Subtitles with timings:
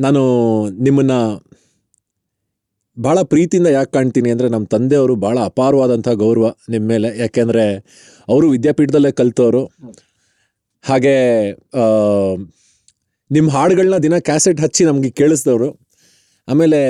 [0.00, 0.22] ನಾನು
[0.82, 1.20] ನಿಮ್ಮನ್ನು
[2.96, 7.08] ಭಾಳ ಪ್ರೀತಿಯಿಂದ ಯಾಕೆ ಕಾಣ್ತೀನಿ ಅಂದರೆ ನಮ್ಮ ತಂದೆಯವರು ಭಾಳ ಅಪಾರವಾದಂಥ ಗೌರವ ನಿಮ್ಮ ಮೇಲೆ.
[7.18, 7.64] ಯಾಕೆಂದರೆ
[8.28, 9.62] ಅವರು ವಿದ್ಯಾಪೀಠದಲ್ಲೇ ಕಲಿತವರು.
[10.84, 11.14] ಹಾಗೆ
[13.30, 15.68] ನಿಮ್ಮ ಹಾಡುಗಳನ್ನ ದಿನ ಕ್ಯಾಸೆಟ್ ಹಚ್ಚಿ ನಮಗೆ ಕೇಳಿಸ್ದವರು.
[16.48, 16.80] ಆಮೇಲೆ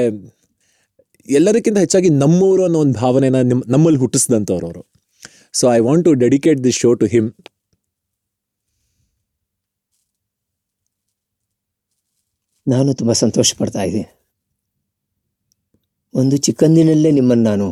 [1.28, 4.82] ಎಲ್ಲದಕ್ಕಿಂತ ಹೆಚ್ಚಾಗಿ ನಮ್ಮವರು ಅನ್ನೋ ಒಂದು ಭಾವನೆನ ನಿಮ್ಮ ನಮ್ಮಲ್ಲಿ ಹುಟ್ಟಿಸಿದಂಥವ್ರು ಅವರು.
[5.52, 7.28] So I want to dedicate this show to him
[12.66, 14.08] ನಾನು ತುಂಬ ಸಂತೋಷ ಪಡ್ತಾ ಇದ್ದೀನಿ.
[16.14, 17.66] ಒಂದು ಚಿಕ್ಕಂದಿನಲ್ಲೇ ನಿಮ್ಮನ್ನು ನಾನು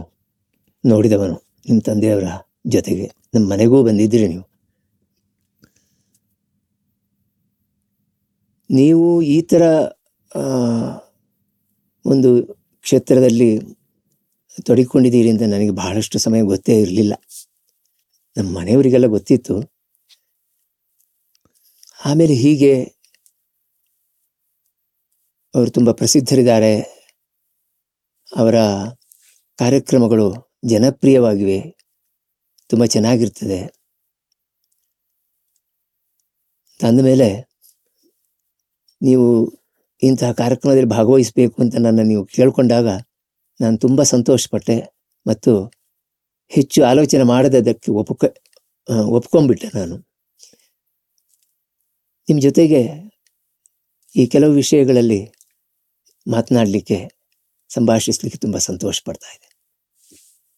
[0.84, 1.36] ನೋಡಿದವನು.
[1.68, 2.28] ನಿಮ್ಮ ತಂದೆಯವರ
[2.66, 4.44] ಜೊತೆಗೆ ನಮ್ಮ ಮನೆಗೂ ಬಂದಿದ್ದೀರಿ ನೀವು.
[8.70, 9.62] ನೀವು ಈ ಥರ
[12.04, 12.30] ಒಂದು
[12.84, 13.50] ಕ್ಷೇತ್ರದಲ್ಲಿ
[14.66, 17.14] ತೊಡಗಿಕೊಂಡಿದ್ದೀರಿ ಅಂತ ನನಗೆ ಬಹಳಷ್ಟು ಸಮಯ ಗೊತ್ತೇ ಇರಲಿಲ್ಲ.
[18.36, 19.54] ನಮ್ಮ ಮನೆಯವರಿಗೆಲ್ಲ ಗೊತ್ತಿತ್ತು.
[22.00, 22.72] ಆಮೇಲೆ ಹೀಗೆ
[25.54, 26.72] ಅವರು ತುಂಬ ಪ್ರಸಿದ್ಧರಿದ್ದಾರೆ.
[28.36, 28.56] ಅವರ
[29.58, 30.26] ಕಾರ್ಯಕ್ರಮಗಳು
[30.64, 31.60] ಜನಪ್ರಿಯವಾಗಿವೆ.
[32.70, 33.60] ತುಂಬ ಚೆನ್ನಾಗಿರ್ತದೆ.
[36.80, 37.28] ಅಂದಮೇಲೆ
[39.02, 39.26] ನೀವು
[40.02, 42.88] ಇಂತಹ ಕಾರ್ಯಕ್ರಮದಲ್ಲಿ ಭಾಗವಹಿಸಬೇಕು ಅಂತ ನನ್ನ ನೀವು ಕೇಳಿಕೊಂಡಾಗ
[43.60, 44.76] ನಾನು ತುಂಬ ಸಂತೋಷಪಟ್ಟೆ
[45.26, 45.52] ಮತ್ತು
[46.48, 48.24] ಹೆಚ್ಚು ಆಲೋಚನೆ ಮಾಡದಕ್ಕೆ ಒಪ್ಕ
[49.08, 49.96] ಒಪ್ಕೊಂಡ್ಬಿಟ್ಟೆ ನಾನು.
[52.28, 52.80] ನಿಮ್ಮ ಜೊತೆಗೆ
[54.16, 55.37] ಈ ಕೆಲವು ವಿಷಯಗಳಲ್ಲಿ
[56.28, 56.98] ಮಾತನಾಡಲಿಕ್ಕೆ
[57.68, 59.48] ಸಂಭಾಷಿಸ್ಲಿಕ್ಕೆ ತುಂಬ ಸಂತೋಷ ಪಡ್ತಾ ಇದೆ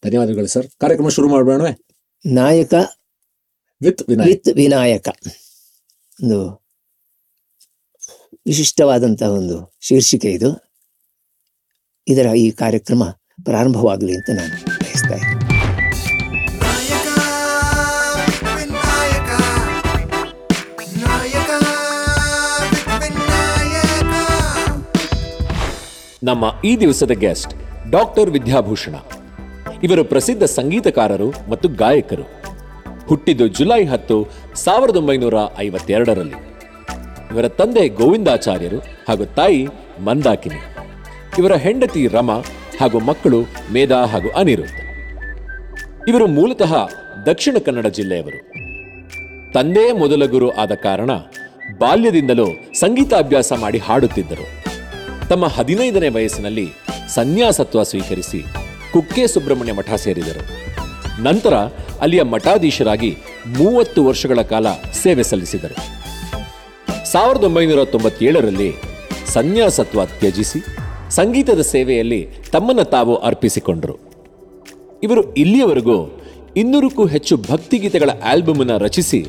[0.04, 0.66] ಧನ್ಯವಾದಗಳು ಸರ್.
[0.80, 1.76] ಕಾರ್ಯಕ್ರಮ ಶುರು ಮಾಡಬೇಡ
[2.26, 2.74] ನಾಯಕ
[3.82, 5.08] ವಿತ್ ವಿತ್ ವಿನಾಯಕ.
[6.22, 6.38] ಒಂದು
[8.46, 10.50] ವಿಶಿಷ್ಟವಾದಂತಹ ಒಂದು ಶೀರ್ಷಿಕೆ ಇದು.
[12.08, 13.04] ಇದರ ಈ ಕಾರ್ಯಕ್ರಮ
[13.44, 15.49] ಪ್ರಾರಂಭವಾಗಲಿ ಅಂತ ನಾನು ಬಯಸ್ತಾ ಇದ್ದೀನಿ.
[26.30, 27.54] ನಮ್ಮ ಈ ದಿವಸದ ಗೆಸ್ಟ್
[27.90, 28.94] ಡಾಕ್ಟರ್ ವಿದ್ಯಾಭೂಷಣ.
[29.82, 32.22] ಇವರು ಪ್ರಸಿದ್ಧ ಸಂಗೀತಕಾರರು ಮತ್ತು ಗಾಯಕರು.
[33.08, 36.34] ಹುಟ್ಟಿದ್ದು ಜುಲೈ ಹತ್ತು, ಸಾವಿರದ ಒಂಬೈನೂರ ಐವತ್ತೆರಡರಲ್ಲಿ.
[37.30, 39.68] ಇವರ ತಂದೆ ಗೋವಿಂದಾಚಾರ್ಯರು ಹಾಗೂ ತಾಯಿ
[40.04, 40.56] ಮಂದಾಕಿನಿ.
[41.38, 42.38] ಇವರ ಹೆಂಡತಿ ರಮಾ
[42.80, 43.42] ಹಾಗೂ ಮಕ್ಕಳು
[43.72, 44.80] ಮೇಧಾ ಹಾಗೂ ಅನಿರುದ್ಧ.
[46.08, 46.88] ಇವರು ಮೂಲತಃ
[47.26, 48.52] ದಕ್ಷಿಣ ಕನ್ನಡ ಜಿಲ್ಲೆಯವರು.
[49.52, 51.10] ತಂದೆಯೇ ಮೊದಲ ಗುರು ಆದ ಕಾರಣ
[51.78, 54.59] ಬಾಲ್ಯದಿಂದಲೂ ಸಂಗೀತಾಭ್ಯಾಸ ಮಾಡಿ ಹಾಡುತ್ತಿದ್ದರು.
[55.30, 56.64] ತಮ್ಮ ಹದಿನೈದನೇ ವಯಸ್ಸಿನಲ್ಲಿ
[57.14, 58.40] ಸನ್ಯಾಸತ್ವ ಸ್ವೀಕರಿಸಿ
[58.92, 60.42] ಕುಕ್ಕೆ ಸುಬ್ರಹ್ಮಣ್ಯ ಮಠ ಸೇರಿದರು.
[61.22, 61.54] ನಂತರ
[62.00, 63.10] ಅಲ್ಲಿಯ ಮಠಾಧೀಶರಾಗಿ
[63.46, 64.66] ಮೂವತ್ತು ವರ್ಷಗಳ ಕಾಲ
[65.02, 65.76] ಸೇವೆ ಸಲ್ಲಿಸಿದರು.
[67.12, 68.70] ಸಾವಿರದ ಒಂಬೈನೂರ ತೊಂಬತ್ತೇಳರಲ್ಲಿ
[69.26, 70.60] ಸನ್ಯಾಸತ್ವ ತ್ಯಜಿಸಿ
[71.10, 72.20] ಸಂಗೀತದ ಸೇವೆಯಲ್ಲಿ
[72.52, 73.96] ತಮ್ಮನ್ನು ತಾವು ಅರ್ಪಿಸಿಕೊಂಡರು.
[75.02, 75.98] ಇವರು ಇಲ್ಲಿಯವರೆಗೂ
[76.56, 79.22] ಇನ್ನೂರಕ್ಕೂ ಹೆಚ್ಚು ಭಕ್ತಿಗೀತೆಗಳ ಆಲ್ಬಮ್ ಅನ್ನು ರಚಿಸಿ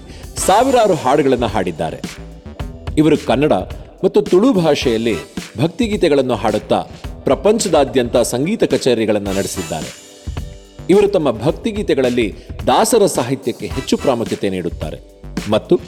[0.47, 2.01] ಸಾವಿರಾರು ಹಾಡುಗಳನ್ನು ಹಾಡಿದ್ದಾರೆ.
[2.97, 3.53] ಇವರು ಕನ್ನಡ
[4.03, 5.15] ಮತ್ತು ತುಳು ಭಾಷೆಯಲ್ಲಿ
[5.57, 6.79] ಭಕ್ತಿಗೀತೆಗಳನ್ನು ಹಾಡುತ್ತಾ
[7.23, 9.89] ಪ್ರಪಂಚದಾದ್ಯಂತ ಸಂಗೀತ ಕಚೇರಿಗಳನ್ನು ನಡೆಸಿದ್ದಾರೆ.
[10.89, 12.33] ಇವರು ತಮ್ಮ ಭಕ್ತಿಗೀತೆಗಳಲ್ಲಿ
[12.67, 14.99] ದಾಸರ ಸಾಹಿತ್ಯಕ್ಕೆ ಹೆಚ್ಚು ಪ್ರಾಮುಖ್ಯತೆ ನೀಡುತ್ತಾರೆ
[15.49, 15.79] ಮತ್ತು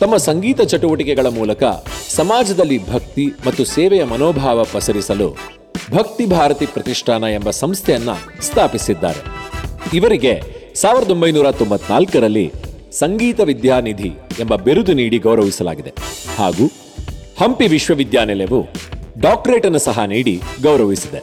[0.00, 1.62] ತಮ್ಮ ಸಂಗೀತ ಚಟುವಟಿಕೆಗಳ ಮೂಲಕ
[2.08, 5.36] ಸಮಾಜದಲ್ಲಿ ಭಕ್ತಿ ಮತ್ತು ಸೇವೆಯ ಮನೋಭಾವ ಪಸರಿಸಲು
[5.92, 9.22] ಭಕ್ತಿ ಭಾರತಿ ಪ್ರತಿಷ್ಠಾನ ಎಂಬ ಸಂಸ್ಥೆಯನ್ನ ಸ್ಥಾಪಿಸಿದ್ದಾರೆ.
[9.96, 10.42] ಇವರಿಗೆ
[10.74, 12.52] ಸಾವಿರದ ಒಂಬೈನೂರ ತೊಂಬತ್ನಾಲ್ಕರಲ್ಲಿ
[12.92, 15.92] ಸಂಗೀತ ವಿದ್ಯಾನಿಧಿ ಎಂಬ ಬಿರುದು ನೀಡಿ ಗೌರವಿಸಲಾಗಿದೆ.
[16.36, 16.72] ಹಾಗೂ
[17.40, 18.60] ಹಂಪಿ ವಿಶ್ವವಿದ್ಯಾನಿಲಯವು
[19.20, 21.20] ಡಾಕ್ಟರೇಟ್ ಅನ್ನು ಸಹ ನೀಡಿ ಗೌರವಿಸಿದೆ.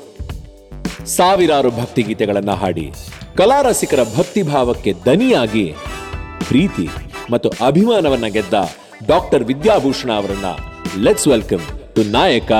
[1.15, 2.85] ಸಾವಿರಾರು ಭಕ್ತಿಗೀತೆಗಳನ್ನು ಹಾಡಿ
[3.37, 5.65] ಕಲಾರಸಿಕರ ಭಕ್ತಿಭಾವಕ್ಕೆ ದನಿಯಾಗಿ
[6.47, 6.87] ಪ್ರೀತಿ
[7.31, 8.53] ಮತ್ತು ಅಭಿಮಾನವನ್ನ ಗೆದ್ದ
[9.07, 10.49] ಡಾಕ್ಟರ್ ವಿದ್ಯಾಭೂಷಣ ಅವರನ್ನ
[11.03, 11.65] let's welcome
[11.95, 12.51] to Nayaka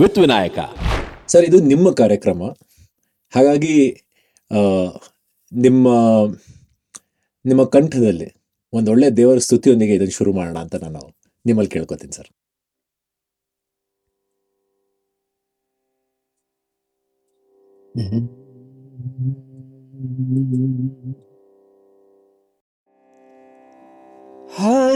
[0.00, 0.58] with Vinayaka.
[1.28, 2.42] Sir, ಇದು ನಿಮ್ಮ ಕಾರ್ಯಕ್ರಮ.
[3.34, 3.76] ಹಾಗಾಗಿ
[5.52, 5.88] ನಿಮ್ಮ
[7.44, 8.28] ನಿಮ್ಮ ಕಂಠದಲ್ಲಿ
[8.72, 11.02] ಒಂದೊಳ್ಳೆ ದೇವರ ಸ್ತುತಿಯೊಂದಿಗೆ ಇದನ್ನು ಶುರು ಮಾಡೋಣ ಅಂತ ನಾನು
[11.46, 12.30] ನಿಮ್ಮಲ್ಲಿ ಕೇಳ್ಕೊತೀನಿ ಸರ್.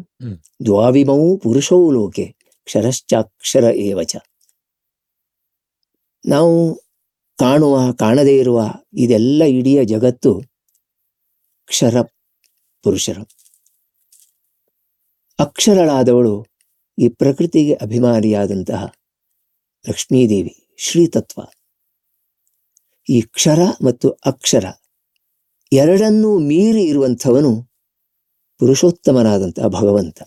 [0.65, 2.25] ದ್ವಾವಿಮೌ ಪುರುಷೌ ಲೋಕೆ
[2.65, 4.15] ಕ್ಷರಶ್ಚಾಕ್ಷರ ಏವಚ.
[6.25, 6.75] ನಾವು
[7.39, 8.61] ಕಾಣುವ ಕಾಣದೇ ಇರುವ
[8.93, 10.41] ಇದೆಲ್ಲ ಇಡೀ ಜಗತ್ತು
[11.65, 12.01] ಕ್ಷರ
[12.83, 13.38] ಪುರುಷರು.
[15.39, 16.45] ಅಕ್ಷರಳಾದವಳು
[16.97, 18.85] ಈ ಪ್ರಕೃತಿಗೆ ಅಭಿಮಾನಿಯಾದಂತಹ
[19.87, 21.41] ಲಕ್ಷ್ಮೀದೇವಿ ಶ್ರೀತತ್ವ.
[23.09, 24.65] ಈ ಕ್ಷರ ಮತ್ತು ಅಕ್ಷರ
[25.71, 27.51] ಎರಡನ್ನೂ ಮೀರಿ ಇರುವಂಥವನು
[28.59, 30.21] ಪುರುಷೋತ್ತಮನಾದಂತಹ ಭಗವಂತ.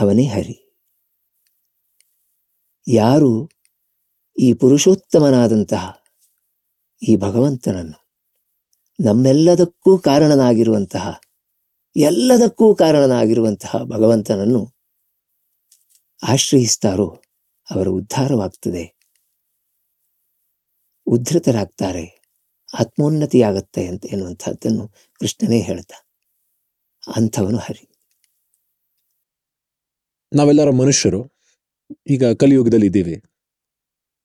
[0.00, 0.56] ಅವನೇ ಹರಿ.
[2.88, 3.48] ಯಾರು
[4.38, 6.02] ಈ ಪುರುಷೋತ್ತಮನಾದಂತಹ
[7.08, 7.98] ಈ ಭಗವಂತನನ್ನು
[9.04, 11.20] ನಮ್ಮೆಲ್ಲದಕ್ಕೂ ಕಾರಣನಾಗಿರುವಂತಹ
[11.96, 14.72] ಎಲ್ಲದಕ್ಕೂ ಕಾರಣನಾಗಿರುವಂತಹ ಭಗವಂತನನ್ನು
[16.22, 17.22] ಆಶ್ರಯಿಸ್ತಾರೋ
[17.70, 18.96] ಅವರ ಉದ್ಧಾರವಾಗ್ತದೆ.
[21.06, 22.22] ಉದ್ಧತರಾಗ್ತಾರೆ.
[22.78, 24.88] ಆತ್ಮೋನ್ನತಿಯಾಗತ್ತೆ ಅಂತ ಎನ್ನುವಂಥದ್ದನ್ನು
[25.20, 25.92] ಕೃಷ್ಣನೇ ಹೇಳ್ತ.
[27.16, 27.88] ಅಂಥವನು ಹರಿ.
[30.32, 31.30] ನಾವೆಲ್ಲರ ಮನುಷ್ಯರು
[32.10, 33.22] ಈಗ ಕಲಿಯುಗದಲ್ಲಿ ಇದ್ದೀವಿ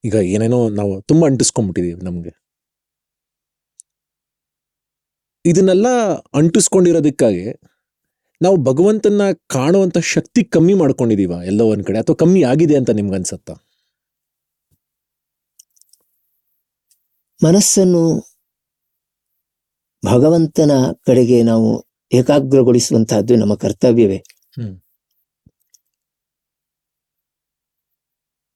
[0.03, 2.46] ಈಗ ಏನೇನೋ ನಾವು ತುಂಬಾ ಅಂಟಿಸ್ಕೊಂಡ್ಬಿಟ್ಟಿದೀವಿ ನಮಗೆ.
[5.47, 5.88] ಇದನ್ನೆಲ್ಲ
[6.33, 7.45] ಅಂಟಿಸ್ಕೊಂಡಿರೋದಕ್ಕಾಗಿ
[8.41, 13.53] ನಾವು ಭಗವಂತನ ಕಾಣುವಂತ ಶಕ್ತಿ ಕಮ್ಮಿ ಮಾಡ್ಕೊಂಡಿದ್ದೀವ ಎಲ್ಲೋ ಒಂದು ಕಡೆ ಅಥವಾ ಕಮ್ಮಿ ಆಗಿದೆ ಅಂತ ನಿಮ್ಗೆ ಅನ್ಸತ್ತಾ
[17.41, 18.03] ಮನಸ್ಸನ್ನು
[20.03, 20.71] ಭಗವಂತನ
[21.05, 21.69] ಕಡೆಗೆ ನಾವು
[22.11, 24.19] ಏಕಾಗ್ರಗೊಳಿಸುವಂತಹದ್ದು ನಮ್ಮ ಕರ್ತವ್ಯವೇ.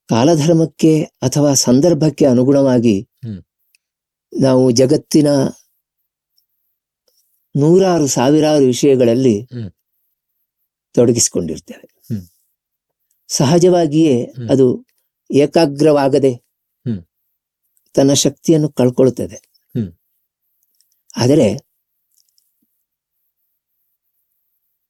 [0.09, 0.91] ಕಾಲಧರ್ಮಕ್ಕೆ
[1.21, 2.95] ಅಥವಾ ಸಂದರ್ಭಕ್ಕೆ ಅನುಗುಣವಾಗಿ.
[4.33, 5.29] ನಾವು ಜಗತ್ತಿನ
[7.55, 9.35] ನೂರಾರು ಸಾವಿರಾರು ವಿಷಯಗಳಲ್ಲಿ.
[10.95, 12.23] ತೊಡಗಿಸಿಕೊಂಡಿರ್ತೇವೆ ಹ್ಮ್.
[13.29, 14.15] ಸಹಜವಾಗಿಯೇ
[14.51, 14.65] ಅದು
[15.29, 16.31] ಏಕಾಗ್ರವಾಗದೆ
[16.85, 17.01] ಹ್ಮ್.
[17.95, 19.35] ತನ್ನ ಶಕ್ತಿಯನ್ನು ಕಳ್ಕೊಳ್ತದೆ
[19.75, 19.91] ಹ್ಮ್.
[21.17, 21.47] ಆದರೆ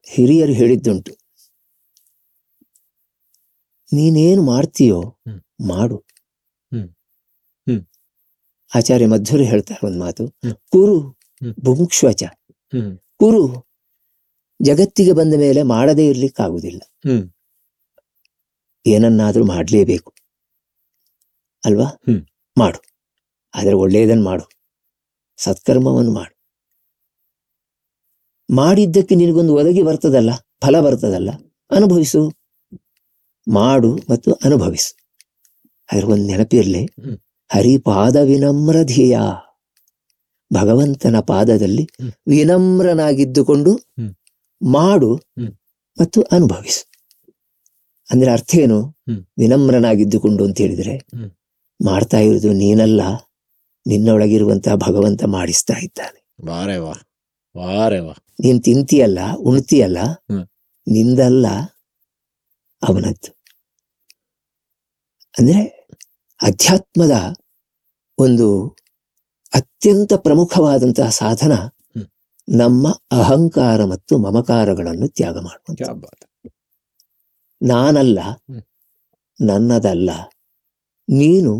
[0.07, 1.13] ಹಿರಿಯರು ಹೇಳಿದ್ದುಂಟು
[3.91, 4.99] ನೀನೇನು ಮಾಡ್ತೀಯೋ.
[5.67, 5.97] ಮಾಡು.
[8.71, 10.23] ಆಚಾರ್ಯ ಮಧ್ವರು ಹೇಳ್ತಾರೆ ಒಂದು ಮಾತು.
[10.69, 10.95] ಕುರು
[11.41, 11.53] ಹ್ಮ್.
[13.19, 13.71] ಕುರು
[14.61, 17.23] ಜಗತ್ತಿಗೆ ಬಂದ ಮೇಲೆ ಮಾಡದೇ ಇರ್ಲಿಕ್ಕಾಗುದಿಲ್ಲ ಹ್ಮ್.
[18.85, 20.13] ಏನನ್ನಾದ್ರೂ ಮಾಡಲೇಬೇಕು.
[21.65, 21.85] ಅಲ್ವಾ?
[21.85, 22.25] ಹ್ಮ್.
[22.57, 22.79] ಮಾಡು.
[23.53, 24.45] ಆದರೆ ಒಳ್ಳೆಯದನ್ನು ಮಾಡು.
[25.37, 26.35] ಸತ್ಕರ್ಮವನ್ನು ಮಾಡು.
[28.55, 31.29] ಮಾಡಿದ್ದಕ್ಕೆ ನಿನಗೊಂದು ಒದಗಿ ಬರ್ತದಲ್ಲ ಫಲ ಬರ್ತದಲ್ಲ
[31.71, 32.31] ಅನುಭವಿಸು.
[33.47, 34.97] ಮಾಡು ಮತ್ತು ಅನುಭವಿಸು.
[35.91, 36.85] ಅದ್ರ ಒಂದು ನೆನಪಿರ್ಲಿ.
[37.49, 39.19] ಹರಿಪಾದ ವಿನಮ್ರ ಧ್ಯೇಯ.
[40.53, 41.89] ಭಗವಂತನ ಪಾದದಲ್ಲಿ.
[42.27, 43.71] ವಿನಮ್ರನಾಗಿದ್ದುಕೊಂಡು.
[44.71, 45.15] ಮಾಡು.
[45.99, 46.91] ಮತ್ತು ಅನುಭವಿಸು
[48.11, 48.97] ಅಂದ್ರೆ ಅರ್ಥ ಏನು
[49.37, 50.97] ವಿನಮ್ರನಾಗಿದ್ದುಕೊಂಡು ಅಂತ ಹೇಳಿದ್ರೆ.
[51.85, 53.01] ಮಾಡ್ತಾ ಇರುವುದು ನೀನಲ್ಲ
[53.87, 56.19] ನಿನ್ನೊಳಗಿರುವಂತಹ ಭಗವಂತ ಮಾಡಿಸ್ತಾ ಇದ್ದಾನೆ
[58.39, 59.97] ನೀನ್ ತಿಂತೀಯಲ್ಲ ಉಣ್ತಿಯಲ್ಲ.
[60.87, 61.47] ನಿಂದಲ್ಲ
[62.83, 63.41] ಅವನದ್ದು
[65.39, 65.87] ಅಂದ್ರೆ
[66.41, 67.33] ಅಧ್ಯಾತ್ಮದ
[68.17, 68.75] ಒಂದು
[69.53, 71.53] ಅತ್ಯಂತ ಪ್ರಮುಖವಾದಂತಹ ಸಾಧನ
[72.47, 75.81] ನಮ್ಮ ಅಹಂಕಾರ ಮತ್ತು ಮಮಕಾರಗಳನ್ನು ತ್ಯಾಗ ಮಾಡುವಂತ
[77.61, 78.19] ನಾನಲ್ಲ
[79.39, 80.09] ನನ್ನದಲ್ಲ
[81.09, 81.53] ನೀನು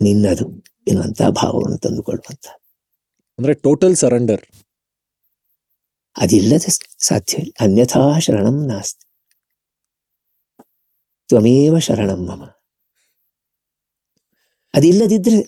[0.00, 0.46] ನಿನ್ನದು
[0.88, 2.46] ಎನ್ನುವಂತಹ ಭಾವವನ್ನು ತಂದುಕೊಳ್ಳುವಂತ
[3.38, 4.44] ಅಂದ್ರೆ ಟೋಟಲ್ ಸರೆಂಡರ್
[6.16, 9.04] ಅದಿಲ್ಲದೆ ಸಾಧ್ಯವಿಲ್ಲ ಅನ್ಯಥಾ ಶರಣಂ ನಾಸ್ತಿ.
[11.30, 12.42] ತ್ವಮೇವ ಶರಣಂ ಮಮ.
[14.74, 15.38] ಅದಿಲ್ಲದಿದ್ರೆ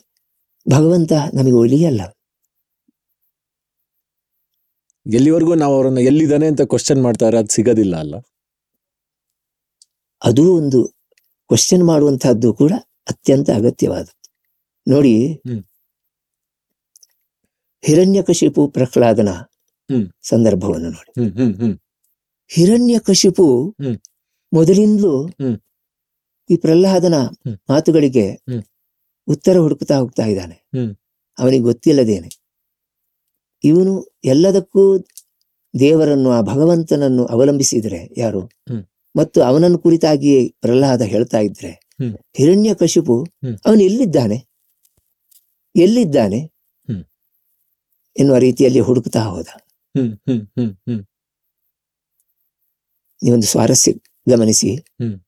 [0.66, 2.00] ಭಗವಂತ ನಮಗೆ ಒಲಿಯಲ್ಲ
[5.06, 8.14] ಎಲ್ಲಿವರೆಗೂ ನಾವು ಅವರನ್ನು ಎಲ್ಲಿದ್ದಾನೆ ಅಂತ ಕ್ವಶನ್ ಮಾಡ್ತಾರೆ ಅದು ಸಿಗೋದಿಲ್ಲ ಅಲ್ಲ
[10.24, 10.80] ಅದು ಒಂದು
[11.50, 12.72] ಕ್ವಶನ್ ಮಾಡುವಂತಹದ್ದು ಕೂಡ
[13.10, 14.14] ಅತ್ಯಂತ ಅಗತ್ಯವಾದದ್ದು
[14.86, 15.14] ನೋಡಿ.
[17.84, 19.28] ಹಿರಣ್ಯಕಶಿಪು ಪ್ರಹ್ಲಾದನ.
[20.22, 21.12] ಸಂದರ್ಭವನ್ನು ನೋಡಿ
[22.50, 23.46] ಹಿರಣ್ಯಕಶಿಪು.
[24.52, 25.28] ಮೊದಲಿಂದಲೂ.
[26.50, 27.14] ಈ ಪ್ರಹ್ಲಾದನ.
[27.70, 28.26] ಮಾತುಗಳಿಗೆ.
[29.28, 30.68] ಉತ್ತರ ಹುಡುಕ್ತಾ ಹೋಗ್ತಾ ಇದ್ದಾನೆ.
[31.38, 32.28] ಅವನಿಗೆ ಗೊತ್ತಿಲ್ಲದೇನೆ.
[33.64, 34.98] ಇವನು ಎಲ್ಲದಕ್ಕೂ
[35.80, 38.40] ದೇವರನ್ನು ಆ ಭಗವಂತನನ್ನು ಅವಲಂಬಿಸಿದ್ರೆ ಯಾರು?
[39.16, 41.70] ಮತ್ತು ಅವನನ್ನು ಕುರಿತಾಗಿಯೇ ಪ್ರಹ್ಲಾದ ಹೇಳ್ತಾ ಇದ್ರೆ
[42.36, 43.26] ಹಿರಣ್ಯ ಕಶಿಪು
[43.66, 44.46] ಅವನು ಎಲ್ಲಿದ್ದಾನೆ?
[45.76, 46.38] ಎಲ್ಲಿದ್ದಾನೆ?
[46.38, 47.04] ಹ್ಮ್.
[48.16, 49.46] ಎನ್ನುವ ರೀತಿಯಲ್ಲಿ ಹುಡುಕ್ತಾ ಹೋದ.
[49.54, 51.04] ಹ್ಮ್ ಹ್ಮ್ ಹ್ಮ್ ಹ್ಮ್.
[53.22, 53.92] ನೀವೊಂದು ಸ್ವಾರಸ್ಯ
[54.28, 54.76] ಗಮನಿಸಿ.
[54.76, 55.20] ಹ್ಮ್.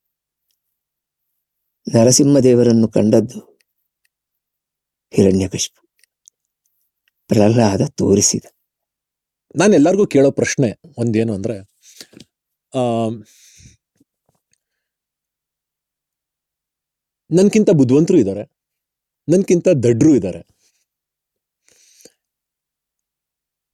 [1.95, 3.56] ನರಸಿಂಹದೇವರನ್ನು ಕಂಡದ್ದು
[5.17, 5.81] ಹಿರಣ್ಯಕಶಿಪು
[7.31, 8.47] ಪ್ರಹ್ಲಾದ ತೋರಿಸಿದ.
[9.57, 10.69] ನಾನು ಎಲ್ಲರಿಗೂ ಕೇಳೋ ಪ್ರಶ್ನೆ
[10.99, 11.57] ಒಂದೇನು ಅಂದ್ರೆ
[17.31, 18.45] ನನ್ಕಿಂತ ಬುದ್ಧಿವಂತರು ಇದ್ದಾರೆ
[19.29, 20.41] ನನ್ಕಿಂತ ದಡ್ರು ಇದ್ದಾರೆ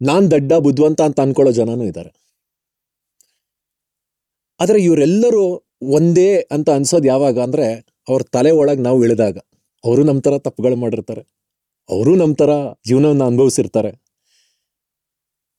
[0.01, 2.11] ನಾನ್ ದಡ್ಡ, ಬುದ್ಧಿವಂತ ಅಂತ ಅನ್ಕೊಳ್ಳೋ ಜನನೂ ಇದ್ದಾರೆ
[4.61, 5.45] ಆದ್ರೆ ಇವರೆಲ್ಲರೂ
[5.97, 7.67] ಒಂದೇ ಅಂತ ಅನ್ಸೋದು ಯಾವಾಗ ಅಂದ್ರೆ,
[8.09, 9.37] ಅವ್ರ ತಲೆ ಒಳಗೆ ನಾವು ಇಳಿದಾಗ.
[9.85, 11.23] ಅವರು ನಮ್ಮ ಥರ ತಪ್ಪುಗಳು ಮಾಡಿರ್ತಾರೆ.
[11.89, 12.51] ಅವರು ನಮ್ಮ ಥರ
[12.89, 13.91] ಜೀವನವನ್ನು ಅನುಭವಿಸಿರ್ತಾರೆ.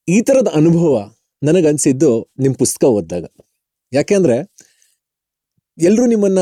[0.07, 0.93] ಈ ಥರದ ಅನುಭವ
[1.41, 2.11] ನನಗನ್ಸಿದ್ದು
[2.43, 3.25] ನಿಮ್ಮ ಪುಸ್ತಕ ಓದಿದಾಗ.
[3.93, 4.37] ಯಾಕೆಂದ್ರೆ
[5.77, 6.41] ಎಲ್ಲರೂ ನಿಮ್ಮನ್ನ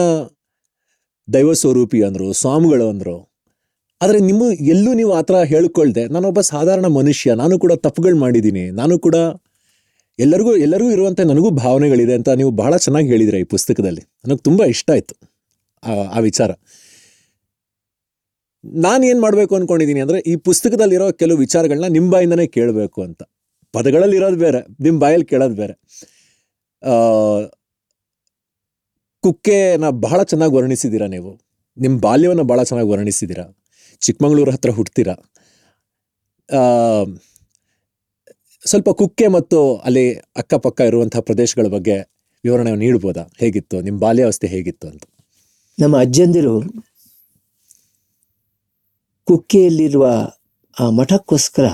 [1.27, 3.17] ದೈವ ಸ್ವರೂಪಿ ಅಂದರು, ಸ್ವಾಮಿಗಳು ಅಂದರು,
[4.01, 8.95] ಆದರೆ ನಿಮ್ಮ, ಎಲ್ಲೂ ನೀವು ಆ ಥರ ಹೇಳ್ಕೊಳ್ದೆ, ನಾನೊಬ್ಬ ಸಾಧಾರಣ ಮನುಷ್ಯ, ನಾನು ಕೂಡ ತಪ್ಪುಗಳು ಮಾಡಿದ್ದೀನಿ ನಾನು
[9.05, 9.17] ಕೂಡ
[10.19, 14.03] ಎಲ್ಲರಿಗೂ ಎಲ್ಲರಿಗೂ ಇರುವಂಥ ನನಗೂ ಭಾವನೆಗಳಿದೆ ಅಂತ ನೀವು ಬಹಳ ಚೆನ್ನಾಗಿ ಹೇಳಿದ್ರಿ ಈ ಪುಸ್ತಕದಲ್ಲಿ.
[14.23, 15.15] ನನಗೆ ತುಂಬ ಇಷ್ಟ ಆಯಿತು
[16.15, 16.51] ಆ ವಿಚಾರ.
[18.65, 23.23] ನಾನು ಏನು ಮಾಡಬೇಕು ಅಂದ್ಕೊಂಡಿದ್ದೀನಿ ಅಂದರೆ ಈ ಪುಸ್ತಕದಲ್ಲಿರೋ ಕೆಲವು ವಿಚಾರಗಳನ್ನ ನಿಮ್ಮ ಬಾಯಿಂದನೇ ಕೇಳಬೇಕು ಅಂತ.
[23.73, 25.73] ಪದಗಳಲ್ಲಿ ಇರೋದು ಬೇರೆ ನಿಮ್ಮ ಬಾಯಲ್ಲಿ ಕೇಳೋದು ಬೇರೆ.
[29.19, 31.39] ಕುಕ್ಕೆನ ಬಹಳ ಚೆನ್ನಾಗಿ ವರ್ಣಿಸಿದ್ದೀರಾ ನೀವು.
[31.77, 33.57] ನಿಮ್ಮ ಬಾಲ್ಯವನ್ನು ಭಾಳ ಚೆನ್ನಾಗಿ ವರ್ಣಿಸಿದ್ದೀರಾ
[33.99, 35.13] ಚಿಕ್ಕಮಗಳೂರು ಹತ್ರ ಹುಟ್ತೀರಾ.
[36.57, 37.03] ಆ,
[38.65, 41.99] ಸ್ವಲ್ಪ ಕುಕ್ಕೆ ಮತ್ತು ಅಲ್ಲಿ ಅಕ್ಕಪಕ್ಕ ಇರುವಂಥ ಪ್ರದೇಶಗಳ ಬಗ್ಗೆ
[42.43, 43.21] ವಿವರಣೆ ನೀಡ್ಬೋದಾ?
[43.37, 43.81] ಹೇಗಿತ್ತು?
[43.81, 45.03] ನಿಮ್ಮ ಬಾಲ್ಯಾವಸ್ಥೆ ಹೇಗಿತ್ತು ಅಂತ.
[45.79, 46.61] ನಮ್ಮ ಅಜ್ಜಂದಿರು
[49.23, 50.05] ಕುಕ್ಕೆಯಲ್ಲಿರುವ
[50.79, 51.65] ಆ ಮಠಕ್ಕೋಸ್ಕರ.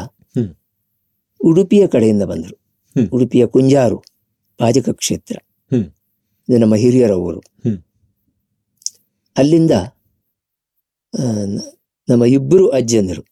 [1.40, 2.56] ಉಡುಪಿಯ ಕಡೆಯಿಂದ ಬಂದರು.
[3.12, 3.98] ಉಡುಪಿಯ ಕುಂಜಾರು
[4.58, 5.38] ಪಾಜಕ ಕ್ಷೇತ್ರ.
[6.50, 7.42] ಇದು ನಮ್ಮ ಹಿರಿಯರ ಊರು.
[9.38, 9.72] ಅಲ್ಲಿಂದ
[12.10, 13.24] ನಮ್ಮ ಇಬ್ಬರು ಅಜ್ಜಂದರು.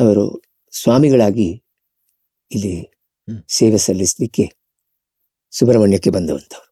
[0.00, 0.24] ಅವರು
[0.72, 1.64] ಸ್ವಾಮಿಗಳಾಗಿ
[2.52, 2.74] ಇಲ್ಲಿ
[3.48, 4.44] ಸೇವೆ ಸಲ್ಲಿಸಲಿಕ್ಕೆ
[5.50, 6.68] ಸುಬ್ರಹ್ಮಣ್ಯಕ್ಕೆ ಬಂದವಂಥವ್ರು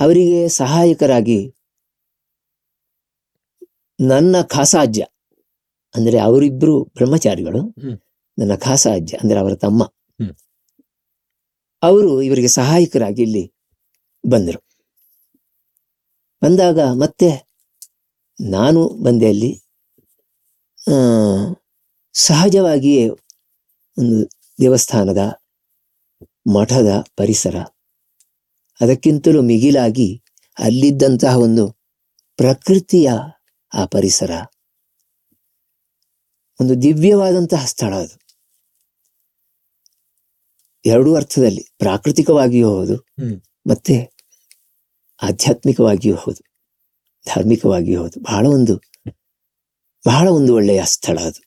[0.00, 1.54] ಅವರಿಗೆ ಸಹಾಯಕರಾಗಿ
[4.00, 5.02] ನನ್ನ ಖಾಸಾಜ್ಯ
[5.94, 7.60] ಅಂದ್ರೆ ಅವರಿಬ್ಬರು ಬ್ರಹ್ಮಚಾರಿಗಳು
[8.38, 9.82] ನನ್ನ ಖಾಸ ಅಂದ್ರೆ ಅಂದರೆ ಅವರ ತಮ್ಮ.
[11.82, 13.52] ಅವರು ಇವರಿಗೆ ಸಹಾಯಕರಾಗಿ ಇಲ್ಲಿ
[14.24, 14.60] ಬಂದರು.
[16.42, 17.28] ಬಂದಾಗ ಮತ್ತೆ
[18.40, 19.50] ನಾನು ಬಂದೆ ಅಲ್ಲಿ
[20.90, 20.94] ಆ,
[22.14, 23.08] ಸಹಜವಾಗಿಯೇ
[23.96, 24.18] ಒಂದು
[24.60, 25.18] ದೇವಸ್ಥಾನದ
[26.52, 27.56] ಮಠದ ಪರಿಸರ
[28.80, 30.22] ಅದಕ್ಕಿಂತಲೂ ಮಿಗಿಲಾಗಿ
[30.58, 31.64] ಅಲ್ಲಿದ್ದಂತಹ ಒಂದು
[32.38, 33.08] ಪ್ರಕೃತಿಯ
[33.72, 34.32] ಆ ಪರಿಸರ.
[36.60, 38.16] ಒಂದು ದಿವ್ಯವಾದಂತಹ ಸ್ಥಳ ಅದು.
[40.84, 42.96] ಎರಡೂ ಅರ್ಥದಲ್ಲಿ ಪ್ರಾಕೃತಿಕವಾಗಿಯೂ ಹೌದು
[43.66, 43.96] ಮತ್ತೆ
[45.22, 46.42] ಆಧ್ಯಾತ್ಮಿಕವಾಗಿಯೂ ಹೌದು
[47.26, 48.20] ಧಾರ್ಮಿಕವಾಗಿಯೂ ಹೌದು.
[48.20, 48.74] ಬಹಳ ಒಂದು
[50.04, 51.40] ಬಹಳ ಒಂದು ಒಳ್ಳೆಯ ಸ್ಥಳ ಅದು.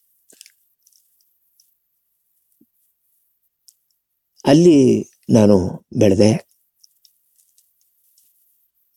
[4.46, 4.78] ಅಲ್ಲಿ
[5.30, 5.56] ನಾನು
[6.00, 6.32] ಬೆಳೆದೆ.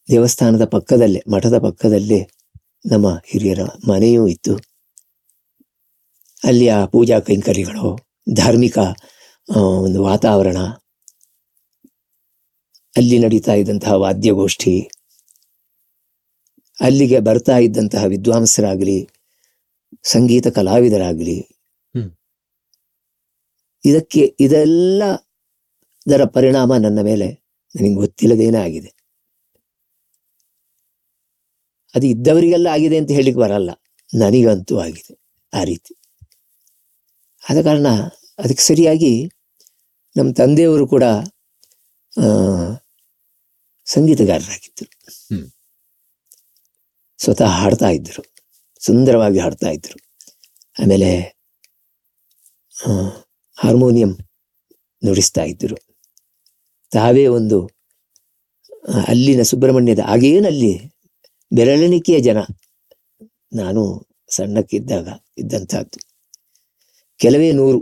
[0.09, 2.21] ದೇವಸ್ಥಾನದ ಪಕ್ಕದಲ್ಲೇ ಮಠದ ಪಕ್ಕದಲ್ಲೇ
[2.85, 4.57] ನಮ್ಮ ಹಿರಿಯರ ಮನೆಯೂ ಇತ್ತು
[6.45, 7.97] ಅಲ್ಲಿಯ ಪೂಜಾ ಕೈಂಕರ್ಯಗಳು
[8.37, 8.79] ಧಾರ್ಮಿಕ
[9.83, 10.57] ಒಂದು ವಾತಾವರಣ
[12.97, 14.91] ಅಲ್ಲಿ ನಡೀತಾ ಇದ್ದಂತಹ ವಾದ್ಯಗೋಷ್ಠಿ
[16.81, 19.09] ಅಲ್ಲಿಗೆ ಬರ್ತಾ ಇದ್ದಂತಹ ವಿದ್ವಾಂಸರಾಗಲಿ
[20.05, 21.37] ಸಂಗೀತ ಕಲಾವಿದರಾಗಲಿ.
[23.85, 25.03] ಇದಕ್ಕೆ ಇದೆಲ್ಲ
[26.07, 27.29] ಇದರ ಪರಿಣಾಮ ನನ್ನ ಮೇಲೆ
[27.75, 28.96] ನನಗೆ ಗೊತ್ತಿಲ್ಲದೇನೇ ಆಗಿದೆ
[31.97, 33.71] ಅದು ಇದ್ದವರಿಗೆಲ್ಲ ಆಗಿದೆ ಅಂತ ಹೇಳಿಕ್ ಬರಲ್ಲ.
[34.15, 35.21] ನನಗಂತೂ ಆಗಿದೆ
[35.53, 35.95] ಆ ರೀತಿ.
[37.51, 37.87] ಆದ ಕಾರಣ
[38.39, 39.33] ಅದಕ್ಕೆ ಸರಿಯಾಗಿ
[40.17, 41.05] ನಮ್ಮ ತಂದೆಯವರು ಕೂಡ
[42.13, 42.27] ಆ,
[43.85, 44.91] ಸಂಗೀತಗಾರರಾಗಿದ್ದರು.
[47.19, 48.23] ಸ್ವತಃ ಹಾಡ್ತಾ ಇದ್ದರು.
[48.81, 49.99] ಸುಂದರವಾಗಿ ಹಾಡ್ತಾ ಇದ್ದರು.
[50.83, 51.11] ಆಮೇಲೆ
[53.59, 54.13] ಹಾರ್ಮೋನಿಯಂ
[55.05, 55.77] ನುಡಿಸ್ತಾ ಇದ್ದರು.
[56.91, 57.67] ತಾವೇ ಒಂದು
[59.07, 60.96] ಅಲ್ಲಿನ ಸುಬ್ರಹ್ಮಣ್ಯದ ಆಗೇನಲ್ಲಿ
[61.53, 62.39] ಬೆರಳೆಣಿಕೆಯ ಜನ
[63.53, 63.83] ನಾನು
[64.31, 65.99] ಸಣ್ಣಕ್ಕಿದ್ದಾಗ ಇದ್ದಂಥದ್ದು
[67.21, 67.79] ಕೆಲವೇ ನೂರು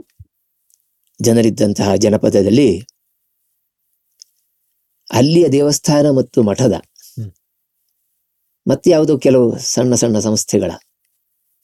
[1.20, 2.68] ಜನರಿದ್ದಂತಹ ಜನಪದದಲ್ಲಿ
[5.10, 6.74] ಅಲ್ಲಿಯ ದೇವಸ್ಥಾನ ಮತ್ತು ಮಠದ.
[8.66, 10.72] ಮತ್ತೆ ಯಾವುದೋ ಕೆಲವು ಸಣ್ಣ ಸಣ್ಣ ಸಂಸ್ಥೆಗಳ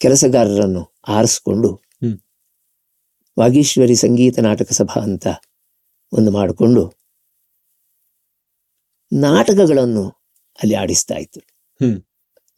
[0.01, 1.71] ಕೆಲಸಗಾರರನ್ನು ಆರಿಸ್ಕೊಂಡು.
[3.37, 5.27] ವಾಗೀಶ್ವರಿ ಸಂಗೀತ ನಾಟಕ ಸಭಾ ಅಂತ
[6.13, 6.83] ಒಂದು ಮಾಡಿಕೊಂಡು
[9.13, 10.05] ನಾಟಕಗಳನ್ನು
[10.59, 11.41] ಅಲ್ಲಿ ಆಡಿಸ್ತಾ ಹ್ಮ್.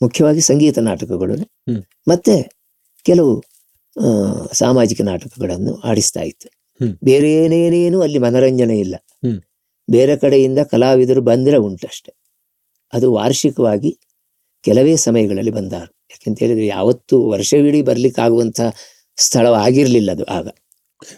[0.03, 1.35] ಮುಖ್ಯವಾಗಿ ಸಂಗೀತ ನಾಟಕಗಳು.
[2.09, 2.35] ಮತ್ತೆ
[3.05, 3.43] ಕೆಲವು
[4.53, 6.49] ಸಾಮಾಜಿಕ ನಾಟಕಗಳನ್ನು ಆಡಿಸ್ತಾ ಇತ್ತು.
[7.05, 8.97] ಬೇರೆ ಏನೇನೇನು ಅಲ್ಲಿ ಮನರಂಜನೆ ಇಲ್ಲ.
[9.91, 12.13] ಬೇರೆ ಕಡೆಯಿಂದ ಕಲಾವಿದರು ಬಂದರೆ ಉಂಟಷ್ಟೆ.
[12.93, 13.99] ಅದು ವಾರ್ಷಿಕವಾಗಿ
[14.63, 15.93] ಕೆಲವೇ ಸಮಯಗಳಲ್ಲಿ ಬಂದಾರು.
[16.11, 18.71] ಯಾಕೆಂತ ಹೇಳಿದ್ರೆ ಯಾವತ್ತು ವರ್ಷವಿಡೀ ಬರ್ಲಿಕ್ಕಾಗುವಂತಹ
[19.17, 20.49] ಸ್ಥಳವಾಗಿರಲಿಲ್ಲ ಅದು ಆಗ.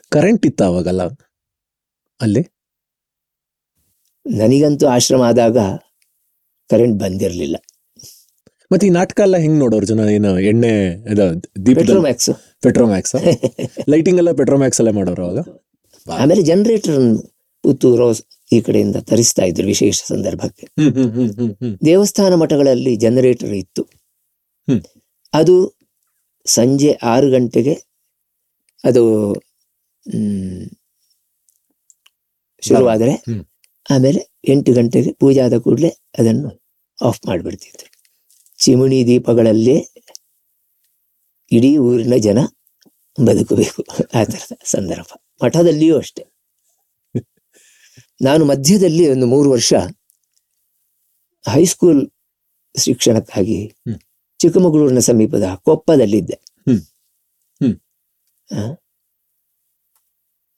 [0.08, 1.02] ಕರೆಂಟ್ ಇತ್ತ ಅವಾಗಲ್ಲ
[2.20, 2.42] ಅಲ್ಲಿ?
[4.26, 5.58] ನನಗಂತೂ ಆಶ್ರಮ ಆದಾಗ
[6.70, 7.56] ಕರೆಂಟ್ ಬಂದಿರಲಿಲ್ಲ.
[8.74, 10.70] ಮತ್ತೆ ಈ ನಾಟಕ ಎಲ್ಲ ಹೆಂಗ್ ನೋಡೋರು ಜನ ಏನು ಎಣ್ಣೆ
[11.12, 11.24] ಇದು
[11.74, 12.30] ಪೆಟ್ರೋಮ್ಯಾಕ್ಸ್
[12.62, 13.14] ಪೆಟ್ರೋಮ್ಯಾಕ್ಸ್
[13.88, 15.40] ಲೈಟಿಂಗ್ ಎಲ್ಲ ಪೆಟ್ರೋಮ್ಯಾಕ್ಸ್ ಅಲ್ಲೇ ಮಾಡೋರು ಅವಾಗ?
[16.06, 16.98] ಆಮೇಲೆ ಜನರೇಟರ್
[17.64, 18.06] ಪುತ್ತೂರು
[18.52, 20.66] ಈ ಕಡೆಯಿಂದ ತರಿಸ್ತಾ ಇದ್ರು ವಿಶೇಷ ಸಂದರ್ಭಕ್ಕೆ.
[21.86, 23.82] ದೇವಸ್ಥಾನ ಮಠಗಳಲ್ಲಿ ಜನರೇಟರ್ ಇತ್ತು.
[25.34, 25.54] ಅದು
[26.46, 27.74] ಸಂಜೆ ಆರು ಗಂಟೆಗೆ
[28.84, 29.02] ಅದು
[32.62, 33.14] ಶುರುವಾದರೆ
[33.90, 36.50] ಆಮೇಲೆ ಎಂಟು ಗಂಟೆಗೆ ಪೂಜೆ ಆದ ಕೂಡಲೇ ಅದನ್ನು
[37.02, 37.93] ಆಫ್ ಮಾಡಿಬಿಡ್ತಿದ್ರು.
[38.58, 39.76] ಚಿಮಣಿ ದೀಪಗಳಲ್ಲೇ
[41.52, 42.38] ಇಡೀ ಊರಿನ ಜನ
[43.26, 43.82] ಬದುಕಬೇಕು
[44.14, 45.06] ಆ ಥರದ ಸಂದರ್ಭ
[45.44, 46.24] ಮಠದಲ್ಲಿಯೂ ಅಷ್ಟೇ
[48.22, 49.74] ನಾನು ಮಧ್ಯದಲ್ಲಿ ಒಂದು ಮೂರು ವರ್ಷ
[51.50, 52.10] ಹೈಸ್ಕೂಲ್
[52.78, 53.74] ಶಿಕ್ಷಣಕ್ಕಾಗಿ.
[54.38, 56.40] ಚಿಕ್ಕಮಗಳೂರಿನ ಸಮೀಪದ ಕೊಪ್ಪದಲ್ಲಿದ್ದೆ.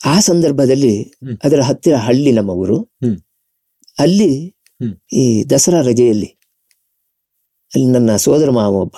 [0.00, 0.18] ಆ?
[0.20, 1.02] ಸಂದರ್ಭದಲ್ಲಿ.
[1.44, 2.78] ಅದರ ಹತ್ತಿರ ಹಳ್ಳಿ ನಮ್ಮ ಊರು.
[3.98, 4.56] ಅಲ್ಲಿ.
[5.12, 6.38] ಈ ದಸರಾ ರಜೆಯಲ್ಲಿ
[7.74, 8.94] ಅಲ್ಲಿ ನನ್ನ ಸೋದರ ಮಾವ ಒಬ್ಬ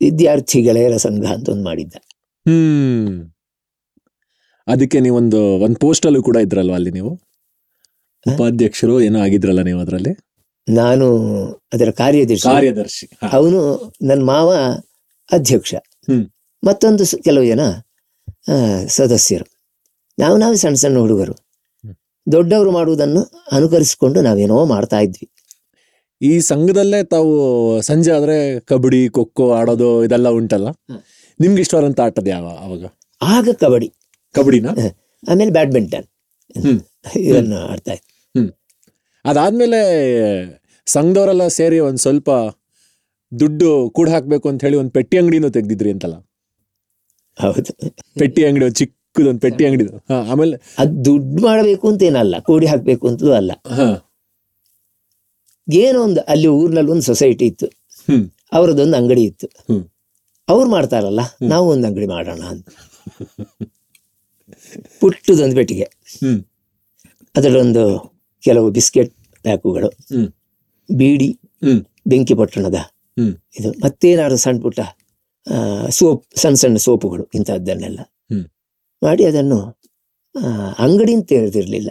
[0.00, 1.94] ವಿದ್ಯಾರ್ಥಿ ಗೆಳೆಯರ ಸಂಘ ಅಂತ ಒಂದು ಮಾಡಿದ್ದ.
[2.30, 3.32] ಹ್ಮ್.
[4.66, 7.10] ಅದಕ್ಕೆ ನೀವೊಂದು ಒಂದ್ ಪೋಸ್ಟ್ ಅಲ್ಲೂ ಕೂಡ ಇದ್ರಲ್ವಾ ಅಲ್ಲಿ ನೀವು?
[8.34, 10.18] ಉಪಾಧ್ಯಕ್ಷರು ಏನೋ ಆಗಿದ್ರಲ್ಲ ನೀವು ಅದರಲ್ಲಿ?
[10.74, 11.06] ನಾನು
[11.72, 12.42] ಅದರ ಕಾರ್ಯದರ್ಶಿ.
[12.42, 13.10] ಕಾರ್ಯದರ್ಶಿ.
[13.32, 14.54] ಅವನು ನನ್ನ ಮಾವ
[15.32, 15.74] ಅಧ್ಯಕ್ಷ.
[15.74, 16.26] ಹ್ಮ್.
[16.64, 17.60] ಮತ್ತೊಂದು ಕೆಲವು ಜನ
[18.86, 19.58] ಸದಸ್ಯರು.
[20.18, 21.34] ನಾವು ನಾವೇ ಸಣ್ಣ ಸಣ್ಣ ಹುಡುಗರು.
[22.32, 25.30] ದೊಡ್ಡವರು ಮಾಡುವುದನ್ನು ಅನುಕರಿಸಿಕೊಂಡು ನಾವೇನೋ ಮಾಡ್ತಾ ಇದ್ವಿ.
[26.20, 27.32] ಈ ಸಂಘದಲ್ಲೇ ತಾವು
[27.88, 28.36] ಸಂಜೆ ಆದ್ರೆ
[28.70, 30.68] ಕಬಡ್ಡಿ ಖೋಖೋ ಆಡೋದು ಇದೆಲ್ಲ ಉಂಟಲ್ಲ.
[31.40, 32.84] ನಿಮ್ಗೆ ಇಷ್ಟವಾದಂತ ಆಟದ ಯಾವ ಅವಾಗ?
[33.20, 33.88] ಆಗ ಕಬಡ್ಡಿ.
[34.34, 34.68] ಕಬಡ್ಡಿನ?
[35.22, 36.06] ಆಮೇಲೆ ಬ್ಯಾಡ್ಮಿಂಟನ್.
[37.28, 38.44] ಇದನ್ನ ಆಡ್ತಾ ಇತ್ತು
[39.24, 39.80] ಅದಾದ್ಮೇಲೆ
[40.86, 42.30] ಸಂಘದವರೆಲ್ಲ ಸೇರಿ ಒಂದ್ ಸ್ವಲ್ಪ
[43.32, 46.16] ದುಡ್ಡು ಕೂಡ ಹಾಕ್ಬೇಕು ಅಂತ ಹೇಳಿ ಒಂದ್ ಪೆಟ್ಟಿ ಅಂಗಡಿನೂ ತೆಗ್ದಿದ್ರಿ ಅಂತಲ್ಲ?
[47.38, 47.72] ಹೌದು.
[48.20, 49.84] ಪೆಟ್ಟಿ ಅಂಗಡಿ ಒಂದು ಚಿಕ್ಕದೊಂದು ಪೆಟ್ಟಿ ಅಂಗಡಿ.
[50.32, 53.52] ಆಮೇಲೆ ಅದು ದುಡ್ಡು ಮಾಡಬೇಕು ಅಂತ ಏನಲ್ಲ ಕೂಡಿ ಹಾಕ್ಬೇಕು ಅಂತಲೂ ಅಲ್ಲ.
[53.78, 53.88] ಹಾ.
[55.68, 57.66] ಏನೋ ಒಂದು ಅಲ್ಲಿ ಊರಿನಲ್ಲಿ ಒಂದು ಸೊಸೈಟಿ ಇತ್ತು.
[58.52, 59.48] ಅವರದೊಂದು ಅಂಗಡಿ ಇತ್ತು.
[60.48, 62.68] ಅವ್ರು ಮಾಡ್ತಾರಲ್ಲ ನಾವು ಒಂದು ಅಂಗಡಿ ಮಾಡೋಣ ಅಂತ.
[65.00, 65.86] ಪುಟ್ಟದೊಂದು ಪೆಟ್ಟಿಗೆ.
[67.36, 67.82] ಅದರೊಂದು
[68.44, 69.90] ಕೆಲವು ಬಿಸ್ಕೆಟ್ ಪ್ಯಾಕುಗಳು.
[70.94, 71.38] ಬೀಡಿ.
[72.06, 72.78] ಬೆಂಕಿ ಪೊಟ್ಟಣದ.
[73.58, 74.80] ಇದು ಮತ್ತೇನಾದ್ರು ಸಣ್ಣ ಪುಟ್ಟ
[75.90, 78.00] ಸೋಪ್ ಸಣ್ಣ ಸಣ್ಣ ಸೋಪುಗಳು ಇಂಥದ್ದನ್ನೆಲ್ಲ.
[79.02, 79.58] ಮಾಡಿ ಅದನ್ನು
[80.78, 81.90] ಅಂಗಡಿ ಅಂತ ಹೇಳ್ತಿರ್ಲಿಲ್ಲ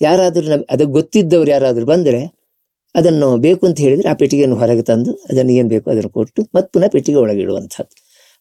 [0.00, 2.41] ಯಾರಾದರೂ ಯಾರಾದ್ರೂ ಅದಕ್ಕೆ ಗೊತ್ತಿದ್ದವ್ರು ಯಾರಾದರೂ ಬಂದ್ರೆ
[2.94, 6.90] ಅದನ್ನು ಬೇಕು ಅಂತ ಹೇಳಿದರೆ ಆ ಪೆಟ್ಟಿಗೆಯನ್ನು ಹೊರಗೆ ತಂದು ಅದನ್ನು ಏನು ಬೇಕು ಅದನ್ನು ಕೊಟ್ಟು ಮತ್ತೆ ಪುನಃ
[6.94, 7.94] ಪೆಟ್ಟಿಗೆ ಒಳಗೆ ಇಡುವಂಥದ್ದು.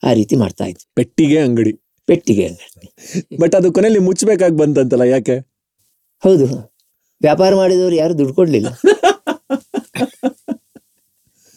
[0.03, 0.85] ಆ ರೀತಿ ಮಾಡ್ತಾ ಇದ್ವಿ.
[0.95, 1.73] ಪೆಟ್ಟಿಗೆ ಅಂಗಡಿ.
[2.07, 2.87] ಪೆಟ್ಟಿಗೆ ಅಂಗಡಿ.
[3.41, 5.37] ಬಟ್ ಅದು ಕೊನೆಯಲ್ಲಿ ಮುಚ್ಚಬೇಕಾಗಿ ಬಂತಂತಲ್ಲ ಯಾಕೆ?
[6.23, 6.47] ಹೌದು.
[7.21, 8.67] ವ್ಯಾಪಾರ ಮಾಡಿದವರು ಯಾರು ದುಡ್ಡು ಕೊಡಲಿಲ್ಲ.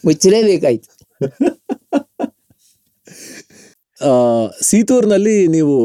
[0.04, 0.90] ಮುಚ್ಚಲೇಬೇಕಾಯ್ತು.
[4.68, 5.76] ಸೀತೂರ್ನಲ್ಲಿ ನೀವು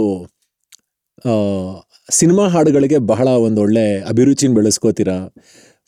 [2.11, 5.17] ಸಿನಿಮಾ ಹಾಡುಗಳಿಗೆ ಬಹಳ ಒಂದು ಒಳ್ಳೆ ಅಭಿರುಚಿನ ಬೆಳೆಸ್ಕೋತೀರಾ?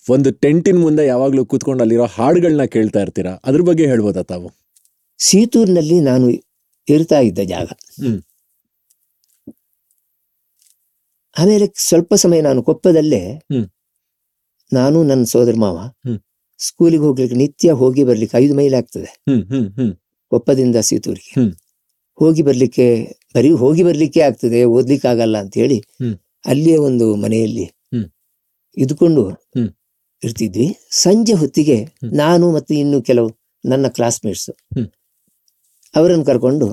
[0.08, 4.48] ಒಂದು ಟೆಂಟಿನ ಮುಂದೆ ಯಾವಾಗಲೂ ಕೂತ್ಕೊಂಡು ಅಲ್ಲಿರೋ ಹಾಡುಗಳನ್ನ ಕೇಳ್ತಾ ಇರ್ತೀರಾ ಅದ್ರ ಬಗ್ಗೆ ಹೇಳ್ಬೋದಾ ತಾವು
[5.20, 6.28] ಸೀತೂರಿನಲ್ಲಿ ನಾನು
[6.88, 7.68] ಇರ್ತಾ ಇದ್ದ ಜಾಗ
[8.00, 8.20] ಹ್ಮ್.
[11.36, 13.22] ಆಮೇಲೆ ಸ್ವಲ್ಪ ಸಮಯ ನಾನು ಕೊಪ್ಪದಲ್ಲೇ.
[14.72, 15.78] ನಾನು ನನ್ನ ಸೋದರ ಮಾವ.
[16.60, 19.10] ಸ್ಕೂಲಿಗೆ ಹೋಗ್ಲಿಕ್ಕೆ ನಿತ್ಯ ಹೋಗಿ ಬರ್ಲಿಕ್ಕೆ ಐದು ಮೈಲ್ ಆಗ್ತದೆ
[20.32, 21.34] ಕೊಪ್ಪದಿಂದ ಸೀತೂರಿಗೆ.
[22.18, 22.88] ಹೋಗಿ ಬರ್ಲಿಕ್ಕೆ
[23.36, 25.78] ಬರೀ ಹೋಗಿ ಬರ್ಲಿಕ್ಕೆ ಆಗ್ತದೆ ಓದ್ಲಿಕ್ಕೆ ಆಗಲ್ಲ ಅಂತ ಹೇಳಿ.
[26.46, 28.06] ಅಲ್ಲಿಯೇ ಒಂದು ಮನೆಯಲ್ಲಿ ಹ್ಮ್.
[28.78, 29.24] ಇದ್ಕೊಂಡು
[29.56, 29.70] ಹ್ಮ್.
[30.24, 31.78] ಇರ್ತಿದ್ವಿ ಸಂಜೆ ಹೊತ್ತಿಗೆ
[32.14, 33.30] ನಾನು ಮತ್ತು ಇನ್ನು ಕೆಲವು
[33.66, 34.52] ನನ್ನ ಕ್ಲಾಸ್ಮೇಟ್ಸು.
[35.96, 36.68] ಅವರನ್ನು ಕರ್ಕೊಂಡು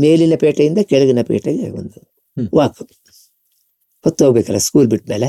[0.00, 1.98] ಮೇಲಿನ ಪೇಟೆಯಿಂದ ಕೆಳಗಿನ ಪೇಟೆಗೆ ಒಂದು.
[2.54, 2.78] ವಾಕ್
[4.04, 5.28] ಹೊತ್ತು ಹೋಗ್ಬೇಕಲ್ಲ ಸ್ಕೂಲ್ ಬಿಟ್ಟ ಮೇಲೆ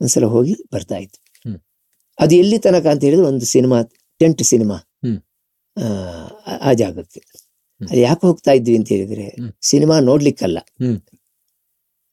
[0.00, 1.18] ಒಂದ್ಸಲ ಹೋಗಿ ಬರ್ತಾ ಇತ್ತು.
[2.18, 3.82] ಅದು ಎಲ್ಲಿ ತನಕ ಅಂತ ಹೇಳಿದ್ರೆ ಒಂದು ಸಿನಿಮಾ
[4.18, 4.76] ಟೆಂಟ್ ಸಿನಿಮಾ.
[6.62, 7.20] ಆ, ಜಾಗಕ್ಕೆ
[7.80, 9.26] ಅಲ್ಲಿ ಯಾಕೆ ಹೋಗ್ತಾ ಇದ್ವಿ ಅಂತ ಹೇಳಿದ್ರೆ.
[9.62, 10.58] ಸಿನಿಮಾ ನೋಡ್ಲಿಕ್ಕಲ್ಲ.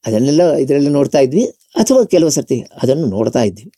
[0.04, 3.72] ಅದನ್ನೆಲ್ಲ ಇದರಲ್ಲಿ ನೋಡ್ತಾ ಇದ್ವಿ ಅಥವಾ ಕೆಲವು ಸರ್ತಿ ಅದನ್ನು ನೋಡ್ತಾ ಇದ್ವಿ.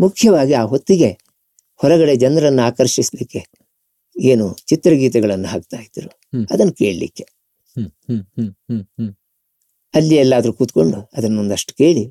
[0.00, 1.18] ಮುಖ್ಯವಾಗಿ ಆ ಹೊತ್ತಿಗೆ
[1.76, 3.46] ಹೊರಗಡೆ ಜನರನ್ನು ಆಕರ್ಷಿಸ್ಲಿಕ್ಕೆ
[4.20, 6.10] ಏನು ಚಿತ್ರಗೀತೆಗಳನ್ನು ಹಾಕ್ತಾ ಇದ್ರು.
[6.50, 7.24] ಅದನ್ನು ಕೇಳಲಿಕ್ಕೆ.
[9.94, 12.04] ಅಲ್ಲಿ ಎಲ್ಲಾದರೂ ಕೂತ್ಕೊಂಡು ಅದನ್ನೊಂದಷ್ಟು ಕೇಳಿ.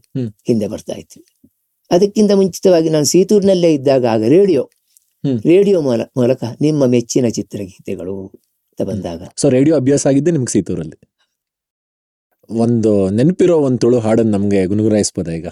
[0.47, 1.25] ಹಿಂದೆ ಬರ್ತಾ ಇದ್ವಿ.
[1.91, 4.69] ಅದಕ್ಕಿಂತ ಮುಂಚಿತವಾಗಿ ನಾನು ಸೀತೂರಿನಲ್ಲೇ ಇದ್ದಾಗ ಆಗ ರೇಡಿಯೋ.
[5.45, 9.21] ರೇಡಿಯೋ ಮೂಲ ಮೂಲಕ ನಿಮ್ಮ ಮೆಚ್ಚಿನ ಚಿತ್ರಗೀತೆಗಳು ಅಂತ ಬಂದಾಗ.
[9.35, 10.97] ಸೊ ರೇಡಿಯೋ ಅಭ್ಯಾಸ ಆಗಿದ್ದೆ ನಿಮ್ಗೆ ಸೀತೂರಲ್ಲಿ?
[12.49, 15.47] ಒಂದು ನೆನಪಿರೋ ಒಂದು ತುಳು ಹಾಡನ್ನು ನಮಗೆ ಗುಣಗುರಾಯಿಸ್ಬೋದಾ ಈಗ?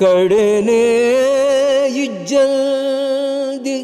[0.00, 0.82] ಕಡನೆ
[2.04, 3.78] ಇಜ್ಜಲ್ದಿ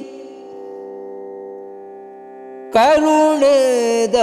[2.74, 4.18] ಕರುಣದ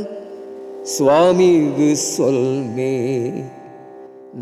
[0.99, 2.95] சுவாமிகு சொல்மே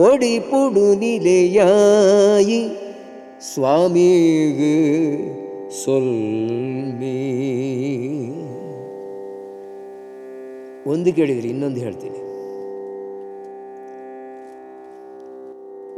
[0.00, 2.60] ಒಡಿಪುಡು ನಿಲೆಯಾಯಿ
[3.44, 4.74] ಸ್ವಾಮಿಗೆ
[5.80, 7.16] ಸೊಲ್ಮೇ
[10.86, 12.20] ಒಂದು ಕೇಳಿದ್ರಿ ಇನ್ನೊಂದು ಹೇಳ್ತೀನಿ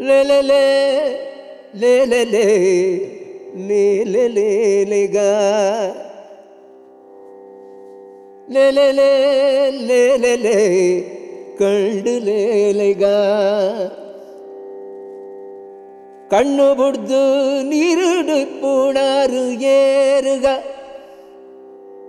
[0.03, 0.39] ಲೇಲೆ
[1.83, 2.23] ಲೇಲೆ
[3.61, 5.19] ಲೇಲೆ ಲೇಲೆಗ
[8.55, 9.09] ಲೇಲೆ
[10.23, 10.57] ಲೇಲೆ
[11.61, 13.05] ಕಂಡು ಲೇಲೆಗ
[16.31, 17.23] ಕಣ್ಣು ಬುಡ್ದು
[17.71, 20.47] ನೀರುಡು ಪುಣಾರು ಏರುಗ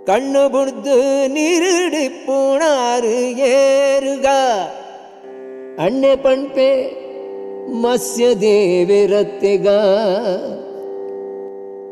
[0.08, 0.96] கண்ணு புடுத்து
[1.34, 3.14] நீருடி போனாரு
[3.50, 4.26] ஏறுக
[5.84, 6.70] அண்ணே பண்பே
[7.82, 9.66] மத்ய தேவிரத்திக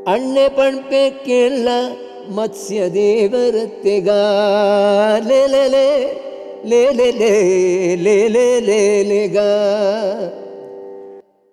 [0.07, 1.67] ಅಣ್ಣೆ ಪಣ್ಪೆ ಕೇಳ
[2.36, 4.10] ಮತ್ಸ್ಯ ದೇವರತ್ತೆಗ
[5.28, 5.64] ಲೇಲೆ
[6.66, 7.08] ಲೇಲೆ
[7.98, 9.38] ಲೇಲೆ ಲೇಲೆಗ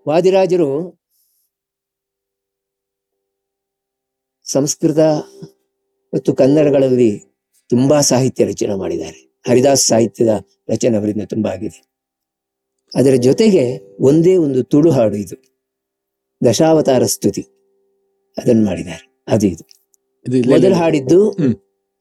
[0.06, 0.68] ವಾದಿರಾಜರು
[4.46, 4.98] ಸಂಸ್ಕೃತ
[6.12, 7.10] ಮತ್ತು ಕನ್ನಡಗಳಲ್ಲಿ
[7.70, 10.32] ತುಂಬಾ ಸಾಹಿತ್ಯ ರಚನೆ ಮಾಡಿದ್ದಾರೆ ಹರಿದಾಸ್ ಸಾಹಿತ್ಯದ
[10.68, 11.80] ರಚನೆ ಅವರಿಂದ ತುಂಬಾ ಆಗಿದೆ
[12.92, 13.64] ಅದರ ಜೊತೆಗೆ
[14.00, 15.36] ಒಂದೇ ಒಂದು ತುಳು ಹಾಡು ಇದು
[16.42, 17.44] ದಶಾವತಾರ ಸ್ತುತಿ
[18.36, 19.64] ಅದನ್ನು ಮಾಡಿದ್ದಾರೆ ಅದು ಇದು
[20.52, 21.54] ಮೊದಲು ಹಾಡಿದ್ದು ಹ್ಮ್.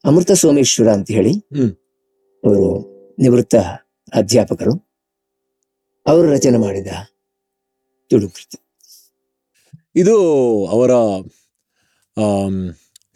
[0.04, 1.72] ಅಮೃತ ಸೋಮೇಶ್ವರ ಅಂತ ಹೇಳಿ ಹ್ಮ್.
[2.44, 2.64] ಅವರು
[3.18, 3.54] ನಿವೃತ್ತ
[4.12, 4.74] ಅಧ್ಯಾಪಕರು
[6.06, 6.90] ಅವರು ರಚನೆ ಮಾಡಿದ
[8.10, 8.58] ತುಳು ಕೃತಿ
[9.96, 10.14] ಇದು
[10.70, 10.92] ಅವರ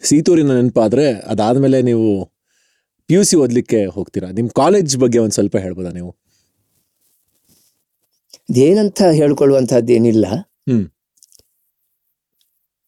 [0.03, 2.05] ಸೀತೂರಿನ ನೆನಪಾದ್ರೆ ಅದಾದ್ಮೇಲೆ ನೀವು
[3.09, 6.11] ಪಿ ಯು ಸಿ ಓದ್ಲಿಕ್ಕೆ ಹೋಗ್ತೀರಾ ನಿಮ್ ಕಾಲೇಜ್ ಬಗ್ಗೆ ಒಂದು ಸ್ವಲ್ಪ ಹೇಳ್ಬೋದಾ ನೀವು
[8.63, 10.25] ಏನಂತ ಹೇಳ್ಕೊಳ್ಳುವಂತಹದ್ದೇನಿಲ್ಲ
[10.69, 10.85] ಹ್ಮ್.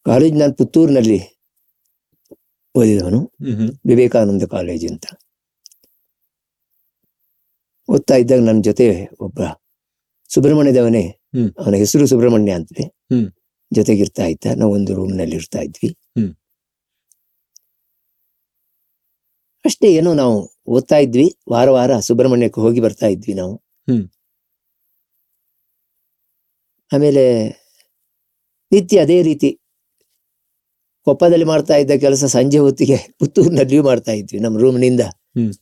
[0.06, 1.18] ಕಾಲೇಜ್ ನಾನು ಪುತ್ತೂರಿನಲ್ಲಿ
[2.74, 3.32] ಓದಿದವನು.
[3.88, 5.06] ವಿವೇಕಾನಂದ ಕಾಲೇಜ್ ಅಂತ.
[7.90, 9.40] ಓದ್ತಾ ಇದ್ದಾಗ ನನ್ನ ಜೊತೆ ಒಬ್ಬ
[10.28, 11.02] ಸುಬ್ರಹ್ಮಣ್ಯದವನೇ.
[11.02, 11.50] ಹ್ಮ್.
[11.58, 12.94] ಅವನ ಹೆಸರು ಸುಬ್ರಹ್ಮಣ್ಯ ಅಂತಲೇ.
[13.72, 14.44] ಜೊತೆಗಿರ್ತಾ ಇದ್ದ.
[14.56, 15.96] ನಾವು ಒಂದು ರೂಮ್ನಲ್ಲಿ ಇರ್ತಾ ಇದ್ವಿ.
[19.64, 21.38] ಅಷ್ಟೇ ಏನೋ ನಾವು ಓದ್ತಾ ಇದ್ವಿ.
[21.50, 23.56] ವಾರ ವಾರ ಸುಬ್ರಹ್ಮಣ್ಯಕ್ಕೆ ಹೋಗಿ ಬರ್ತಾ ಇದ್ವಿ ನಾವು.
[23.56, 24.08] ಹ್ಮ್.
[26.92, 27.48] ಆಮೇಲೆ
[28.72, 29.61] ನಿತ್ಯ ಅದೇ ರೀತಿ
[31.04, 35.00] ಕೊಪ್ಪದಲ್ಲಿ ಮಾಡ್ತಾ ಇದ್ದ ಕೆಲಸ ಸಂಜೆ ಹೊತ್ತಿಗೆ ಪುತ್ತೂರಿನಲ್ಲಿಯೂ ಮಾಡ್ತಾ ಇದ್ವಿ ನಮ್ಮ ರೂಮ್ನಿಂದ.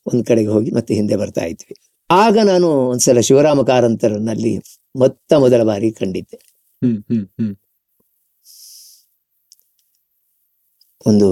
[0.06, 1.74] ಒಂದ್ ಕಡೆಗೆ ಹೋಗಿ ಮತ್ತೆ ಹಿಂದೆ ಬರ್ತಾ ಇದ್ವಿ.
[2.10, 4.58] ಆಗ ನಾನು ಒಂದ್ಸಲ ಶಿವರಾಮ ಕಾರಂತರನಲ್ಲಿ
[4.96, 6.38] ಮೊತ್ತ ಮೊದಲ ಬಾರಿ ಕಂಡಿದ್ದೆ.
[11.06, 11.28] ಒಂದು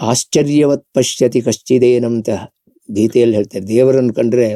[0.00, 2.28] ಆಶ್ಚರ್ಯವತ್ ಪಶ್ಯತಿ ಕಶ್ಚಿದೇನಂತ
[2.92, 4.54] ಗೀತೆಯಲ್ಲಿ ಹೇಳ್ತಾರೆ ದೇವರನ್ನು ಕಂಡ್ರೆ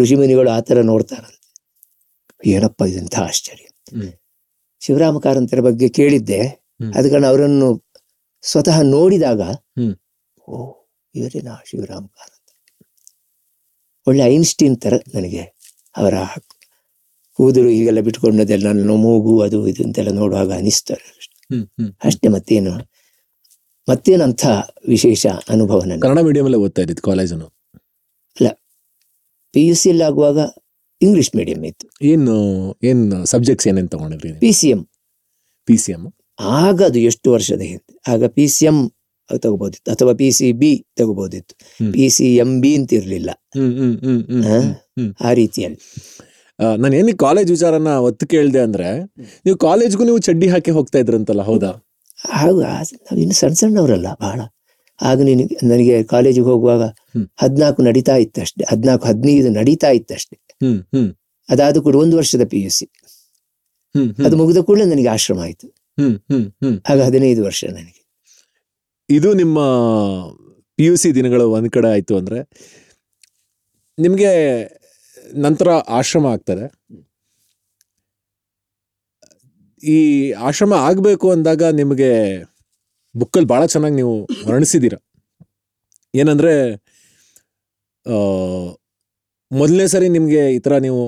[0.00, 1.54] ಋಷಿಮುನಿಗಳು ಆತರ ಥರ ನೋಡ್ತಾರಂತೆ.
[2.46, 3.64] ಏನಪ್ಪ ಇದಂತ ಆಶ್ಚರ್ಯ.
[4.86, 6.42] ಶಿವರಾಮ ಕಾರಂತರ ಬಗ್ಗೆ ಕೇಳಿದ್ದೆ.
[6.46, 6.92] ಹ್ಮ್.
[6.94, 7.90] ಅದ ಕಾರಣ ಅವರನ್ನು
[8.42, 9.40] ಸ್ವತಃ ನೋಡಿದಾಗ.
[10.48, 10.74] ಓ
[11.14, 12.56] ಇವರೇನಾ ಶಿವರಾಮ ಕಾರಂತ
[14.06, 15.42] ಒಳ್ಳೆ ಐನ್ಸ್ಟೀನ್ ತರ ನನಗೆ
[15.96, 16.14] ಅವರ
[17.32, 22.28] ಕೂದಲು ಹೀಗೆಲ್ಲ ಬಿಟ್ಕೊಂಡದೆಲ್ಲ ನನ್ನ ಮೂಗು ಅದು ಇದು ಅಂತೆಲ್ಲ ನೋಡುವಾಗ ಅನಿಸ್ತಾರೆ ಅಷ್ಟೇ.
[22.28, 22.94] ಮತ್ತೇನು
[23.88, 24.46] ಮತ್ತೇನಂಥ
[24.88, 27.48] ವಿಶೇಷ ಅನುಭವ ಕನ್ನಡ ಮೀಡಿಯಂ ಅಲ್ಲಿ ಓದ್ತಾ ಇದ್ದಿದ್ದು ಕಾಲೇಜನ್ನು
[29.52, 30.38] ಪಿ ಯು ಸಿ ಆಗುವಾಗ
[31.06, 31.86] ಇಂಗ್ಲಿಷ್ ಮೀಡಿಯಂ ಇತ್ತು.
[32.12, 32.34] ಏನು
[32.90, 34.32] ಏನು ಸಬ್ಜೆಕ್ಟ್ಸ್ ಏನೇನು ತಗೊಂಡಿದ್ರಿ?
[34.44, 34.82] P C M
[35.68, 36.02] P C M
[36.60, 37.92] ಆಗ ಅದು ಎಷ್ಟು ವರ್ಷದ ಹಿಂದೆ.
[38.12, 38.78] ಆಗ ಪಿ ಸಿ ಎಂ
[39.44, 41.54] ತಗೋಬೋದಿತ್ತು ಅಥವಾ ಪಿ ಸಿ ಬಿ ತಗೋಬೋದಿತ್ತು.
[41.94, 43.30] ಪಿ ಸಿ ಎಂ ಬಿ ಅಂತ ಇರಲಿಲ್ಲ.
[45.26, 45.80] ಆ ರೀತಿಯಲ್ಲಿ.
[46.82, 48.88] ನಾನು ಏನು ಕಾಲೇಜ್ ವಿಚಾರನ ಒತ್ತು ಕೇಳಿದೆ ಅಂದ್ರೆ
[49.46, 51.70] ನೀವು ಕಾಲೇಜ್ಗೂ ನೀವು ಚಡ್ಡಿ ಹಾಕಿ ಹೋಗ್ತಾ ಇದ್ರಂತಲ್ಲ ಹೌದಾ?
[52.42, 52.58] ಆಗ
[53.22, 54.40] ಇನ್ನು ಸಣ್ಣ ಸಣ್ಣವರಲ್ಲ ಬಹಳ
[55.00, 56.82] ಆಗ ನಿನಗೆ ನನಗೆ ಕಾಲೇಜಿಗೆ ಹೋಗುವಾಗ.
[57.36, 58.64] ಹದಿನಾಲ್ಕು ನಡೀತಾ ಇತ್ತಷ್ಟೇ.
[58.64, 60.36] ಹದಿನಾಲ್ಕು ಹದಿನೈದು ನಡೀತಾ ಇತ್ತಷ್ಟೇ.
[60.60, 61.10] ಹ್ಮ್ ಹ್ಮ್.
[61.48, 62.86] ಅದಾದ ಕೂಡ ಒಂದು ವರ್ಷದ ಪಿ ಯು ಸಿ
[64.24, 65.66] ಅದು ಮುಗಿದ ಕೂಡಲೇ ನನಗೆ ಆಶ್ರಮ ಆಯಿತು.
[65.98, 66.76] ಹ್ಮ್ ಹ್ಮ್ ಹ್ಮ್.
[66.90, 68.00] ಆಗ ಹದಿನೈದು ವರ್ಷ ನನಗೆ.
[69.08, 69.58] ಇದು ನಿಮ್ಮ
[70.78, 72.38] ಪಿ ಯು ಸಿ ದಿನಗಳು ಒಂದ್ ಕಡೆ ಆಯ್ತು ಅಂದ್ರೆ
[73.98, 74.30] ನಿಮಗೆ
[75.36, 76.66] ನಂತರ ಆಶ್ರಮ ಆಗ್ತದೆ.
[79.82, 79.96] ಈ
[80.32, 82.10] ಆಶ್ರಮ ಆಗಬೇಕು ಅಂದಾಗ ನಿಮಗೆ
[83.14, 84.14] ಬುಕ್ಕಲ್ಲಿ ಭಾಳ ಚೆನ್ನಾಗಿ ನೀವು
[84.46, 84.94] ವರ್ಣಿಸಿದ್ದೀರ
[86.14, 86.52] ಏನಂದ್ರೆ
[89.50, 91.02] ಮೊದಲನೇ ಸರಿ ನಿಮಗೆ ಈ ಥರ ನೀವು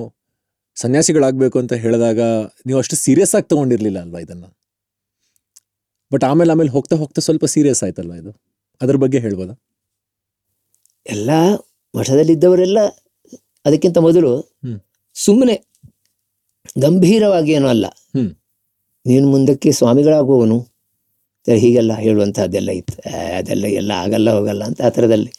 [0.77, 2.21] ಸನ್ಯಾಸಿಗಳಾಗ್ಬೇಕು ಅಂತ ಹೇಳಿದಾಗ
[2.67, 4.45] ನೀವು ಅಷ್ಟು ಸೀರಿಯಸ್ ಆಗಿ ತೊಗೊಂಡಿರಲಿಲ್ಲ ಅಲ್ವಾ ಇದನ್ನ?
[6.11, 8.31] ಬಟ್ ಆಮೇಲೆ ಆಮೇಲೆ ಹೋಗ್ತಾ ಹೋಗ್ತಾ ಸ್ವಲ್ಪ ಸೀರಿಯಸ್ ಆಯ್ತಲ್ವ ಇದು?
[8.81, 9.55] ಅದ್ರ ಬಗ್ಗೆ ಹೇಳ್ಬೋದಾ?
[11.05, 11.29] ಎಲ್ಲ
[11.93, 12.79] ಮಠದಲ್ಲಿದ್ದವರೆಲ್ಲ
[13.65, 14.31] ಅದಕ್ಕಿಂತ ಮೊದಲು.
[15.15, 15.55] ಸುಮ್ಮನೆ
[16.81, 17.85] ಗಂಭೀರವಾಗಿ ಏನೂ ಅಲ್ಲ.
[19.05, 20.57] ನೀನು ಮುಂದಕ್ಕೆ ಸ್ವಾಮಿಗಳಾಗುವವನು.
[21.47, 22.95] ಹೀಗೆಲ್ಲ ಹೇಳುವಂತಹದ್ದೆಲ್ಲ ಇತ್ತು.
[23.37, 25.31] ಅದೆಲ್ಲ ಎಲ್ಲ ಆಗಲ್ಲ ಹೋಗಲ್ಲ ಅಂತ ಆ ಥರದಲ್ಲಿ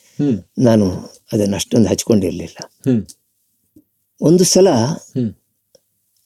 [0.58, 0.86] ನಾನು
[1.32, 2.58] ಅದನ್ನು ಅಷ್ಟೊಂದು ಹಚ್ಕೊಂಡಿರಲಿಲ್ಲ
[4.20, 4.68] ಒಂದು ಸಲ.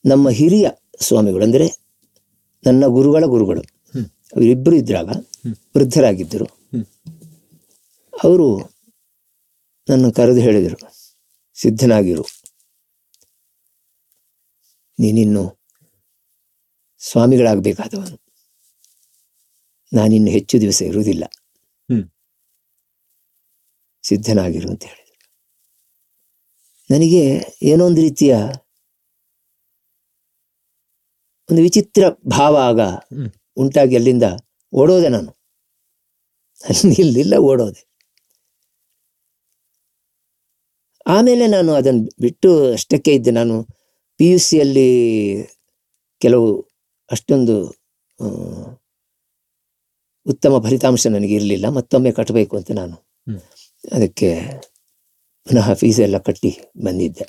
[0.05, 0.67] ನಮ್ಮ ಹಿರಿಯ
[1.01, 1.67] ಸ್ವಾಮಿಗಳು ಅಂದರೆ
[2.67, 3.62] ನನ್ನ ಗುರುಗಳ ಗುರುಗಳು.
[4.35, 5.11] ಅವರಿಬ್ಬರು ಇದ್ರಾಗ
[5.77, 6.47] ವೃದ್ಧರಾಗಿದ್ದರು.
[8.15, 8.47] ಅವರು
[9.88, 10.79] ನನ್ನ ಕರೆದು ಹೇಳಿದರು
[11.59, 12.25] ಸಿದ್ಧನಾಗಿರು
[14.99, 15.45] ನೀನಿನ್ನು
[17.01, 18.17] ಸ್ವಾಮಿಗಳಾಗಬೇಕಾದವನು
[19.93, 21.25] ನಾನಿನ್ನು ಹೆಚ್ಚು ದಿವಸ ಇರುವುದಿಲ್ಲ.
[24.03, 24.99] ಸಿದ್ಧನಾಗಿರು ಅಂತ ಹೇಳಿದರು.
[26.91, 27.23] ನನಗೆ
[27.62, 28.35] ಏನೋ ಒಂದು ರೀತಿಯ
[31.49, 32.81] ಒಂದು ವಿಚಿತ್ರ ಭಾವ ಆಗ.
[33.57, 34.27] ಉಂಟಾಗಿ ಅಲ್ಲಿಂದ
[34.73, 35.31] ಓಡೋದೆ ನಾನು.
[36.61, 37.83] ಅಲ್ಲಿ ನಿಲ್ಲಿಲ್ಲ ಓಡೋದೆ.
[41.07, 43.31] ಆಮೇಲೆ ನಾನು ಅದನ್ನು ಬಿಟ್ಟು ಅಷ್ಟಕ್ಕೆ ಇದ್ದೆ.
[43.31, 43.55] ನಾನು
[44.17, 44.88] ಪಿ ಯು ಸಿಯಲ್ಲಿ
[46.21, 46.49] ಕೆಲವು
[47.11, 47.57] ಅಷ್ಟೊಂದು
[50.27, 51.67] ಉತ್ತಮ ಫಲಿತಾಂಶ ನನಗೆ ಇರಲಿಲ್ಲ.
[51.69, 52.97] ಮತ್ತೊಮ್ಮೆ ಕಟ್ಟಬೇಕು ಅಂತ ನಾನು.
[53.90, 54.40] ಅದಕ್ಕೆ
[55.45, 57.25] ಪುನಃ ಎಲ್ಲ ಕಟ್ಟಿ ಬಂದಿದ್ದೆ.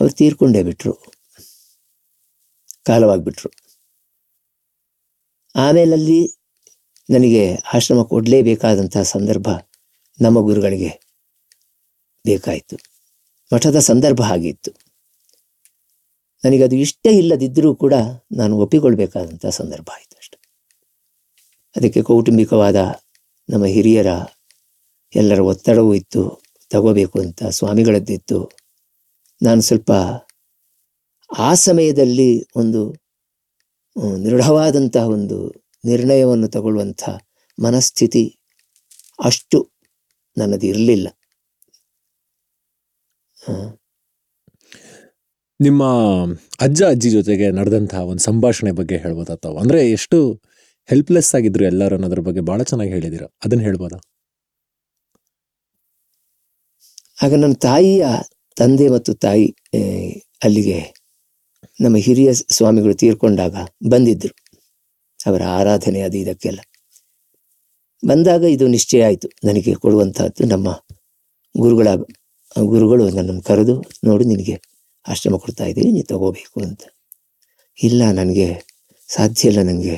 [0.00, 0.94] ಅವ್ರು ತೀರ್ಕೊಂಡೇ ಬಿಟ್ರು.
[2.86, 3.50] ಕಾಲವಾಗಿಬಿಟ್ರು.
[5.56, 6.38] ಆಮೇಲಲ್ಲಿ
[7.10, 9.48] ನನಗೆ ಆಶ್ರಮ ಕೊಡಲೇಬೇಕಾದಂಥ ಸಂದರ್ಭ
[10.20, 10.88] ನಮ್ಮ ಗುರುಗಳಿಗೆ
[12.26, 12.76] ಬೇಕಾಯಿತು.
[13.54, 14.70] ಮಠದ ಸಂದರ್ಭ ಹಾಗಿತ್ತು.
[16.44, 17.94] ನನಗದು ಇಷ್ಟ ಇಲ್ಲದಿದ್ದರೂ ಕೂಡ
[18.32, 20.38] ನಾನು ಒಪ್ಪಿಕೊಳ್ಬೇಕಾದಂಥ ಸಂದರ್ಭ ಆಯಿತು ಅಷ್ಟೆ.
[21.76, 23.03] ಅದಕ್ಕೆ ಕೌಟುಂಬಿಕವಾದ
[23.48, 24.06] ನಮ್ಮ ಹಿರಿಯರ
[25.14, 28.38] ಎಲ್ಲರ ಒತ್ತಡವೂ ಇತ್ತು, ತಗೋಬೇಕು ಅಂತ ಸ್ವಾಮಿಗಳದ್ದಿತ್ತು.
[29.42, 29.92] ನಾನು ಸ್ವಲ್ಪ
[31.38, 32.80] ಆ ಸಮಯದಲ್ಲಿ ಒಂದು
[34.24, 35.38] ದೃಢವಾದಂತಹ ಒಂದು
[35.84, 37.02] ನಿರ್ಣಯವನ್ನು ತಗೊಳ್ಳುವಂಥ
[37.58, 38.24] ಮನಸ್ಥಿತಿ
[39.24, 39.58] ಅಷ್ಟು
[40.36, 41.08] ನನ್ನದು ಇರಲಿಲ್ಲ.
[45.60, 45.82] ನಿಮ್ಮ
[46.60, 50.18] ಅಜ್ಜ ಅಜ್ಜಿ ಜೊತೆಗೆ ನಡೆದಂತಹ ಒಂದು ಸಂಭಾಷಣೆ ಬಗ್ಗೆ ಹೇಳ್ಬೋದಾಗ್ತಾವೆ ಅಂದ್ರೆ ಎಷ್ಟು
[50.90, 53.98] ಹೆಲ್ಪ್ಲೆಸ್ ಆಗಿದ್ರು ಎಲ್ಲರೂ ಅನ್ನೋದ್ರ ಬಗ್ಗೆ ಬಹಳ ಚೆನ್ನಾಗಿ ಹೇಳಿದಿರ ಅದನ್ನ ಹೇಳ್ಬೋದಾ?
[57.24, 58.04] ಆಗ ನನ್ನ ತಾಯಿಯ
[58.56, 59.46] ತಂದೆ ಮತ್ತು ತಾಯಿ
[60.46, 60.78] ಅಲ್ಲಿಗೆ
[61.80, 63.54] ನಮ್ಮ ಹಿರಿಯ ಸ್ವಾಮಿಗಳು ತೀರ್ಕೊಂಡಾಗ
[63.92, 64.34] ಬಂದಿದ್ದರು
[65.20, 66.60] ಅವರ ಆರಾಧನೆ ಅದು ಇದಕ್ಕೆಲ್ಲ.
[68.02, 69.28] ಬಂದಾಗ ಇದು ನಿಶ್ಚಯ ಆಯಿತು.
[69.48, 70.68] ನನಗೆ ಕೊಡುವಂತಹದ್ದು ನಮ್ಮ
[71.54, 71.88] ಗುರುಗಳ,
[72.56, 73.74] ಗುರುಗಳು ನನ್ನನ್ನು ಕರೆದು
[74.06, 74.56] ನೋಡು ನಿನಗೆ
[75.06, 76.82] ಆಶ್ರಮ ಕೊಡ್ತಾ ಇದ್ದೀನಿ, ನೀನು ತಗೋಬೇಕು ಅಂತ.
[77.78, 78.48] ಇಲ್ಲ, ನನಗೆ
[79.08, 79.96] ಸಾಧ್ಯ ಇಲ್ಲ, ನನಗೆ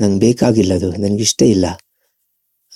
[0.00, 0.90] ನಂಗೆ ಬೇಕಾಗಿಲ್ಲ ಅದು.
[0.92, 1.66] ನನಗಿಷ್ಟ ಇಲ್ಲ.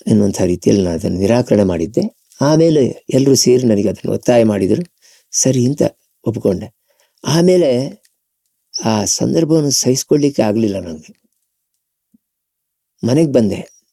[0.07, 2.17] ಎನ್ನುವಂಥ ರೀತಿಯಲ್ಲಿ ನಾನು ಅದನ್ನು ನಿರಾಕರಣೆ ಮಾಡಿದ್ದೆ.
[2.41, 4.83] ಆಮೇಲೆ ಎಲ್ಲರೂ ಸೇರಿ ನನಗೆ ಅದನ್ನು ಒತ್ತಾಯ ಮಾಡಿದರು.
[5.31, 5.81] ಸರಿ ಅಂತ
[6.27, 6.75] ಒಪ್ಕೊಂಡೆ.
[7.27, 8.03] ಆಮೇಲೆ
[8.85, 11.23] ಆ ಸಂದರ್ಭವನ್ನು ಸಹಿಸ್ಕೊಳ್ಳಿಕ್ಕೆ ಆಗಲಿಲ್ಲ ನನಗೆ
[13.07, 13.83] ಮನೆಗೆ ಬಂದೆ.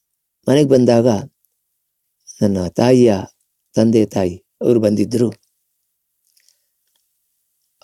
[0.48, 1.08] ಮನೆಗೆ ಬಂದಾಗ
[2.42, 3.14] ನನ್ನ ತಾಯಿಯ
[3.74, 5.30] ತಂದೆ ತಾಯಿ ಅವರು ಬಂದಿದ್ದರು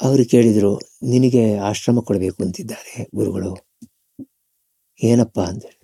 [0.01, 3.66] ಅವರು ಕೇಳಿದರು, ನಿನಗೆ ಆಶ್ರಮ ಕೊಡಬೇಕು ಅಂತಿದ್ದಾರೆ ಗುರುಗಳು.
[5.01, 5.75] ಏನಪ್ಪ ಅಂತೇಳಿ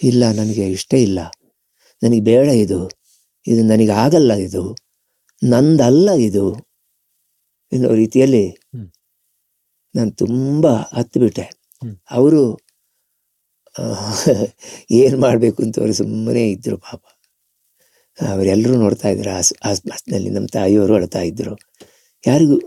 [0.00, 1.20] ಇಲ್ಲ ನನಗೆ ಇಷ್ಟ ಇಲ್ಲ.
[2.02, 2.78] ನನಗೆ ಬೇಡ ಇದು.
[3.46, 4.62] ಇದು ನನಗೆ ಆಗಲ್ಲ ಇದು.
[5.42, 6.44] ನಂದಲ್ಲ ಇದು.
[7.72, 8.44] ಎನ್ನುವ ರೀತಿಯಲ್ಲಿ
[9.94, 11.46] ನಾನು ತುಂಬ ಹತ್ತು ಬಿಟ್ಟೆ
[12.10, 12.42] ಅವರು
[14.90, 17.02] ಏನು ಮಾಡಬೇಕು ಅಂತ ಅವರು ಸುಮ್ಮನೆ ಇದ್ದರು ಪಾಪ.
[18.18, 21.54] ಅವರೆಲ್ಲರೂ ನೋಡ್ತಾ ಇದ್ರು ಆಸ್ ಆಸ್ಪಾಸ್ನಲ್ಲಿ ನಮ್ಮ ತಾಯಿಯವರು ಅಳ್ತಾ ಇದ್ದರು
[22.24, 22.58] ಯಾರಿಗೂ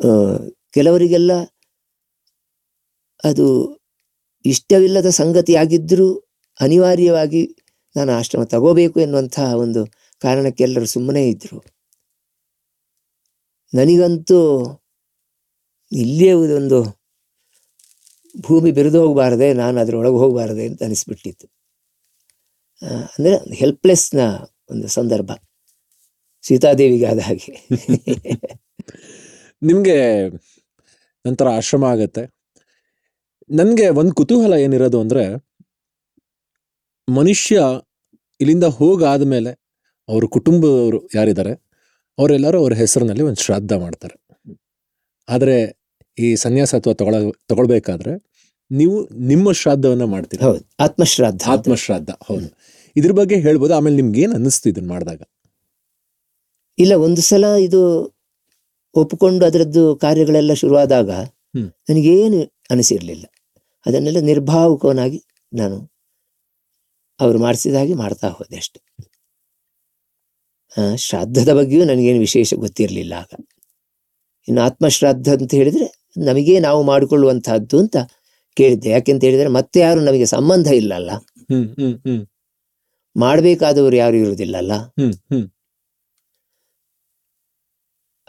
[0.73, 1.33] ಕೆಲವರಿಗೆಲ್ಲ
[3.23, 3.45] ಅದು
[4.45, 6.09] ಇಷ್ಟವಿಲ್ಲದ ಸಂಗತಿಯಾಗಿದ್ದರೂ
[6.59, 7.43] ಅನಿವಾರ್ಯವಾಗಿ
[7.95, 9.85] ನಾನು ಆಶ್ರಮ ತಗೋಬೇಕು ಎನ್ನುವಂತಹ ಒಂದು
[10.21, 11.57] ಕಾರಣಕ್ಕೆ ಎಲ್ಲರೂ ಸುಮ್ಮನೆ ಇದ್ದರು
[13.73, 14.39] ನನಗಂತೂ
[15.91, 16.79] ಇಲ್ಲಿಯೇ ಒಂದು
[18.35, 21.47] ಭೂಮಿ ಬೆರೆದು ಹೋಗಬಾರದೆ, ನಾನು ಅದರೊಳಗೆ ಹೋಗಬಾರದೆ ಅಂತ ಅನಿಸ್ಬಿಟ್ಟಿತ್ತು.
[23.17, 24.19] ಅಂದರೆ ಹೆಲ್ಪ್ಲೆಸ್ನ
[24.69, 25.31] ಒಂದು ಸಂದರ್ಭ.
[26.43, 27.53] ಸೀತಾದೇವಿಗೆ ಆದ ಹಾಗೆ.
[29.61, 29.97] ನಿಮಗೆ
[31.25, 32.34] ನಂತರ ಆಶ್ರಮ ಆಗತ್ತೆ.
[33.49, 35.45] ನನಗೆ ಒಂದು ಕುತೂಹಲ ಏನಿರೋದು ಅಂದರೆ
[37.07, 37.61] ಮನುಷ್ಯ
[38.41, 39.51] ಇಲ್ಲಿಂದ ಹೋಗಾದ ಮೇಲೆ
[40.09, 41.53] ಅವ್ರ ಕುಟುಂಬದವರು ಯಾರಿದ್ದಾರೆ
[42.19, 44.15] ಅವರೆಲ್ಲರೂ ಅವ್ರ ಹೆಸರಿನಲ್ಲಿ ಒಂದು ಶ್ರಾದ್ದ ಮಾಡ್ತಾರೆ.
[45.29, 45.81] ಆದರೆ
[46.19, 47.15] ಈ ಸನ್ಯಾಸ ಅಥವಾ ತಗೊಳ
[47.47, 48.13] ತಗೊಳ್ಬೇಕಾದ್ರೆ
[48.71, 50.43] ನೀವು ನಿಮ್ಮ ಶ್ರಾದ್ದವನ್ನು ಮಾಡ್ತೀರಿ.
[50.43, 51.41] ಹೌದು ಆತ್ಮಶ್ರಾದ್ದ.
[51.47, 52.57] ಆತ್ಮಶ್ರಾದ್ದ ಹೌದು.
[52.95, 55.21] ಇದ್ರ ಬಗ್ಗೆ ಹೇಳ್ಬೋದು ಆಮೇಲೆ ನಿಮ್ಗೆ ಏನು ಅನ್ನಿಸ್ತು ಇದನ್ನ ಮಾಡಿದಾಗ?
[56.79, 57.81] ಇಲ್ಲ ಒಂದು ಸಲ ಇದು
[58.95, 61.09] ಒಪ್ಪಿಕೊಂಡು ಅದರದ್ದು ಕಾರ್ಯಗಳೆಲ್ಲ ಶುರುವಾದಾಗ.
[61.89, 63.25] ನನಗೇನು ಅನಿಸಿರ್ಲಿಲ್ಲ.
[63.85, 65.91] ಅದನ್ನೆಲ್ಲ ನಿರ್ಭಾವುಕವನಾಗಿ ನಾನು
[67.19, 68.79] ಅವರು ಮಾಡಿಸಿದ ಹಾಗೆ ಮಾಡ್ತಾ ಹೋದೆ ಅಷ್ಟೆ.
[70.97, 73.45] ಶ್ರಾದ್ದದ ಬಗ್ಗೆಯೂ ನನಗೇನು ವಿಶೇಷ ಗೊತ್ತಿರಲಿಲ್ಲ ಆಗ.
[74.47, 77.97] ಇನ್ನು ಆತ್ಮಶ್ರಾದ್ದ ಅಂತ ಹೇಳಿದ್ರೆ ನಮಗೆ ನಾವು ಮಾಡಿಕೊಳ್ಳುವಂತಹದ್ದು ಅಂತ
[78.53, 78.89] ಕೇಳಿದ್ದೆ.
[78.89, 81.11] ಯಾಕೆಂತ ಹೇಳಿದ್ರೆ ಮತ್ತೆ ಯಾರು ನಮಗೆ ಸಂಬಂಧ ಇಲ್ಲಲ್ಲ.
[81.11, 82.27] ಹ್ಮ್ ಹ್ಮ್ ಹ್ಮ್.
[83.15, 84.73] ಮಾಡಬೇಕಾದವರು ಯಾರು ಇರುವುದಿಲ್ಲಲ್ಲ.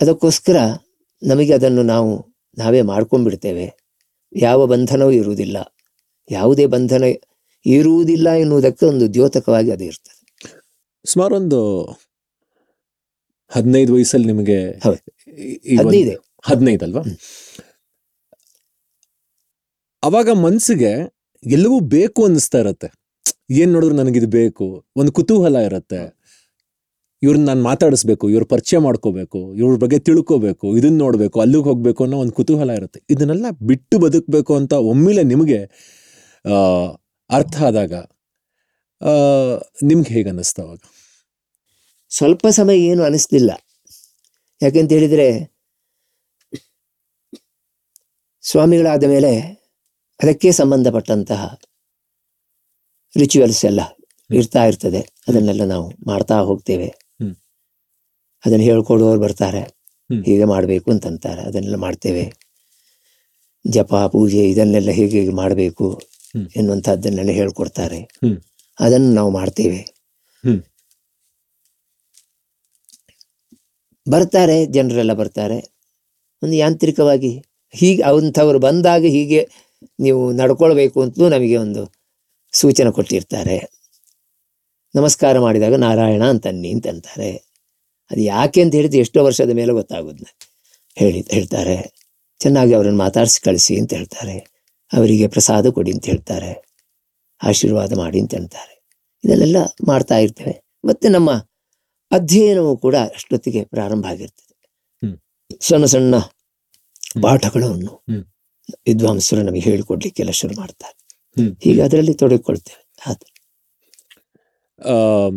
[0.00, 0.56] ಅದಕ್ಕೋಸ್ಕರ
[1.22, 2.10] ನಮಗೆ ಅದನ್ನು ನಾವು
[2.58, 3.85] ನಾವೇ ಮಾಡ್ಕೊಂಡ್ಬಿಡ್ತೇವೆ.
[4.36, 5.76] ಯಾವ ಬಂಧನವೂ ಇರುವುದಿಲ್ಲ.
[6.30, 7.04] ಯಾವುದೇ ಬಂಧನ
[7.66, 10.26] ಇರುವುದಿಲ್ಲ ಎನ್ನುವುದಕ್ಕೆ ಒಂದು ದ್ಯೋತಕವಾಗಿ ಅದು ಇರ್ತದೆ.
[11.04, 11.84] ಸುಮಾರು ಒಂದು
[13.48, 14.70] ಹದಿನೈದು ವಯಸ್ಸಲ್ಲಿ ನಿಮಗೆ
[15.78, 16.34] ಹದಿನೈದು.
[16.44, 17.02] ಹದಿನೈದು ಅಲ್ವಾ
[20.02, 20.92] ಅವಾಗ ಮನಸ್ಸಿಗೆ
[21.46, 22.88] ಎಲ್ಲವೂ ಬೇಕು ಅನ್ನಿಸ್ತಾ ಇರತ್ತೆ.
[23.50, 24.84] ಏನ್ ನೋಡಿದ್ರು ನನಗಿದು ಬೇಕು?
[24.96, 26.15] ಒಂದು ಕುತೂಹಲ ಇರತ್ತೆ.
[27.22, 32.34] ಇವ್ರನ್ನ ನಾನು ಮಾತಾಡಿಸ್ಬೇಕು, ಇವ್ರ ಪರಿಚಯ ಮಾಡ್ಕೋಬೇಕು, ಇವ್ರ ಬಗ್ಗೆ ತಿಳ್ಕೋಬೇಕು ಇದನ್ನ ನೋಡಬೇಕು, ಅಲ್ಲಿಗೆ ಹೋಗಬೇಕು ಅನ್ನೋ ಒಂದು
[32.38, 33.00] ಕುತೂಹಲ ಇರುತ್ತೆ.
[33.10, 35.60] ಇದನ್ನೆಲ್ಲ ಬಿಟ್ಟು ಬದುಕಬೇಕು ಅಂತ ಒಮ್ಮೆಲೆ ನಿಮಗೆ
[37.30, 37.94] ಅರ್ಥ ಆದಾಗ
[39.88, 40.80] ನಿಮ್ಗೆ ಹೇಗೆ ಅನ್ನಿಸ್ತು ಅವಾಗ?
[42.12, 43.50] ಸ್ವಲ್ಪ ಸಮಯ ಏನು ಅನಿಸ್ತಿಲ್ಲ.
[44.60, 45.28] ಯಾಕೆಂತ ಹೇಳಿದರೆ,
[48.44, 49.32] ಸ್ವಾಮಿಗಳಾದ ಮೇಲೆ
[50.20, 51.42] ಅದಕ್ಕೆ ಸಂಬಂಧಪಟ್ಟಂತಹ
[53.14, 53.80] ರಿಚುವಲ್ಸ್ ಎಲ್ಲ
[54.30, 55.00] ಇರ್ತಾ ಇರ್ತದೆ.
[55.28, 56.88] ಅದನ್ನೆಲ್ಲ ನಾವು ಮಾಡ್ತಾ ಹೋಗ್ತೇವೆ.
[58.46, 59.60] ಅದನ್ನು ಹೇಳ್ಕೊಡೋರು ಬರ್ತಾರೆ.
[60.26, 61.42] ಹೀಗೆ ಮಾಡಬೇಕು ಅಂತಂತಾರೆ.
[61.42, 62.32] ಅದನ್ನೆಲ್ಲ ಮಾಡ್ತೇವೆ.
[63.66, 66.02] ಜಪ ಪೂಜೆ ಇದನ್ನೆಲ್ಲ ಹೇಗೆ ಹೇಗೆ ಮಾಡಬೇಕು.
[66.56, 68.08] ಎನ್ನುವಂಥದ್ದನ್ನೆಲ್ಲ ಹೇಳ್ಕೊಡ್ತಾರೆ.
[68.80, 69.86] ಅದನ್ನು ನಾವು ಮಾಡ್ತೇವೆ.
[74.10, 75.72] ಬರ್ತಾರೆ ಜನರೆಲ್ಲ ಬರ್ತಾರೆ.
[76.42, 79.48] ಒಂದು ಯಾಂತ್ರಿಕವಾಗಿ ಹೀಗೆ ಅಂಥವ್ರು ಬಂದಾಗ ಹೀಗೆ
[80.00, 81.92] ನೀವು ನಡ್ಕೊಳ್ಬೇಕು ಅಂತಲೂ ನಮಗೆ ಒಂದು
[82.52, 83.70] ಸೂಚನೆ ಕೊಟ್ಟಿರ್ತಾರೆ.
[84.94, 87.45] ನಮಸ್ಕಾರ ಮಾಡಿದಾಗ ನಾರಾಯಣ ಅಂತನ್ನಿ ಅಂತಂತಾರೆ.
[88.10, 90.24] ಅದು ಯಾಕೆ ಅಂತ ಹೇಳಿದ್ರೆ ಎಷ್ಟೋ ವರ್ಷದ ಮೇಲೆ ಗೊತ್ತಾಗೋದು
[90.98, 92.06] ಹೇಳಿ ಹೇಳ್ತಾರೆ
[92.38, 94.38] ಚೆನ್ನಾಗಿ ಅವರನ್ನು ಮಾತಾಡಿಸಿ ಕಳಿಸಿ ಅಂತ ಹೇಳ್ತಾರೆ.
[94.92, 96.64] ಅವರಿಗೆ ಪ್ರಸಾದ ಕೊಡಿ ಅಂತ ಹೇಳ್ತಾರೆ.
[97.42, 98.82] ಆಶೀರ್ವಾದ ಮಾಡಿ ಅಂತ ಹೇಳ್ತಾರೆ.
[99.24, 100.64] ಇದನ್ನೆಲ್ಲ ಮಾಡ್ತಾ ಇರ್ತೇವೆ.
[100.84, 101.30] ಮತ್ತೆ ನಮ್ಮ
[102.10, 104.68] ಅಧ್ಯಯನವು ಕೂಡ ಅಷ್ಟೊತ್ತಿಗೆ ಪ್ರಾರಂಭ ಆಗಿರ್ತದೆ.
[105.60, 106.18] ಸಣ್ಣ ಸಣ್ಣ
[107.22, 108.04] ಪಾಠಗಳನ್ನು.
[108.86, 110.96] ವಿದ್ವಾಂಸರು ನಮಗೆ ಹೇಳಿಕೊಡ್ಲಿಕ್ಕೆಲ್ಲ ಶುರು ಮಾಡ್ತಾರೆ.
[111.60, 112.86] ಹೀಗೆ ಅದರಲ್ಲಿ ತೊಡಗಿಕೊಳ್ತೇವೆ.
[113.06, 113.36] ಅದು
[114.82, 115.28] ಆ,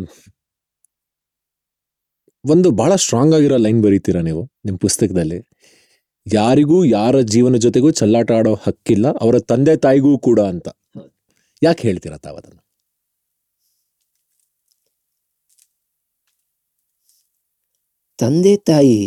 [2.44, 5.38] ಒಂದು ಬಹಳ ಸ್ಟ್ರಾಂಗ್ ಆಗಿರೋ ಲೈನ್ ಬರೀತೀರಾ ನೀವು ನಿಮ್ಮ ಪುಸ್ತಕದಲ್ಲಿ?
[6.26, 10.68] ಯಾರಿಗೂ ಯಾರ ಜೀವನ ಜೊತೆಗೂ ಚಲ್ಲಾಟ ಆಡೋ ಹಕ್ಕಿಲ್ಲ, ಅವರ ತಂದೆ ತಾಯಿಗೂ ಕೂಡ ಅಂತ.
[11.62, 12.60] ಯಾಕೆ ಹೇಳ್ತೀರಾ ತಾವದನ್ನು
[18.18, 18.98] ತಂದೆ ತಾಯಿ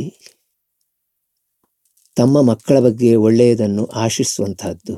[2.17, 4.95] ತಮ್ಮ ಮಕ್ಕಳ ಬಗ್ಗೆ ಒಳ್ಳೆಯದನ್ನು ಆಶಿಸುವಂತಹದ್ದು.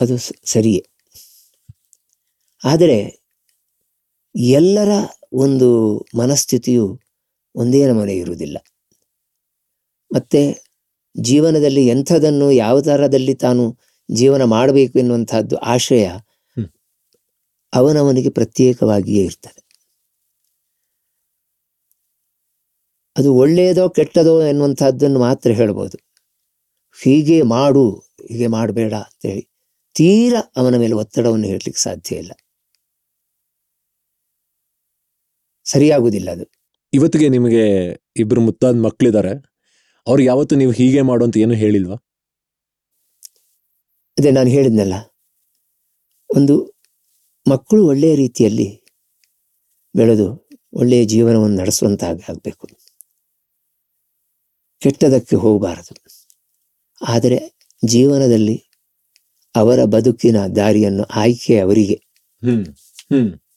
[0.00, 0.14] ಅದು
[0.52, 0.82] ಸರಿಯೇ.
[2.64, 2.98] ಆದರೆ
[4.38, 4.88] ಎಲ್ಲರ
[5.32, 7.00] ಒಂದು ಮನಸ್ಥಿತಿಯು
[7.54, 8.58] ಒಂದೇ ನಮನೆ ಇರುವುದಿಲ್ಲ.
[10.14, 10.64] ಮತ್ತೆ
[11.20, 13.78] ಜೀವನದಲ್ಲಿ ಎಂಥದನ್ನು ಯಾವ ಥರದಲ್ಲಿ ತಾನು
[14.10, 16.08] ಜೀವನ ಮಾಡಬೇಕು ಎನ್ನುವಂತಹದ್ದು ಆಶಯ.
[17.74, 19.64] ಅವನವನಿಗೆ ಪ್ರತ್ಯೇಕವಾಗಿಯೇ ಇರ್ತದೆ.
[23.16, 25.98] ಅದು ಒಳ್ಳೆಯದೋ ಕೆಟ್ಟದೋ ಎನ್ನುವಂತಹದ್ದನ್ನು ಮಾತ್ರ ಹೇಳ್ಬೋದು.
[27.02, 27.90] ಹೀಗೆ ಮಾಡು
[28.28, 29.48] ಹೀಗೆ ಮಾಡಬೇಡ ಅಂತೇಳಿ
[29.94, 32.32] ತೀರ ಅವನ ಮೇಲೆ ಒತ್ತಡವನ್ನು ಹೇಳಲಿಕ್ಕೆ ಸಾಧ್ಯ ಇಲ್ಲ.
[35.70, 36.44] ಸರಿಯಾಗುವುದಿಲ್ಲ ಅದು.
[36.92, 37.64] ಇವತ್ತಿಗೆ ನಿಮಗೆ
[38.16, 39.32] ಇಬ್ರು ಮುತ್ತಾದ ಮಕ್ಕಳಿದ್ದಾರೆ
[40.06, 41.96] ಅವ್ರು ಯಾವತ್ತು ನೀವು ಹೀಗೆ ಮಾಡು ಅಂತ ಏನು ಹೇಳಿಲ್ವಾ?
[44.18, 44.94] ಅದೇ ನಾನು ಹೇಳಿದ್ನಲ್ಲ
[46.30, 46.54] ಒಂದು
[47.46, 48.68] ಮಕ್ಕಳು ಒಳ್ಳೆಯ ರೀತಿಯಲ್ಲಿ
[49.94, 50.26] ಬೆಳೆದು
[50.72, 52.64] ಒಳ್ಳೆಯ ಜೀವನವನ್ನು ನಡೆಸುವಂತಾಗಿ ಆಗಬೇಕು.
[54.82, 55.94] ಕೆಟ್ಟದಕ್ಕೆ ಹೋಗಬಾರದು.
[57.00, 57.38] ಆದರೆ
[57.82, 58.56] ಜೀವನದಲ್ಲಿ
[59.54, 61.96] ಅವರ ಬದುಕಿನ ದಾರಿಯನ್ನು ಆಯ್ಕೆ ಅವರಿಗೆ.
[62.42, 62.64] ಹ್ಮ್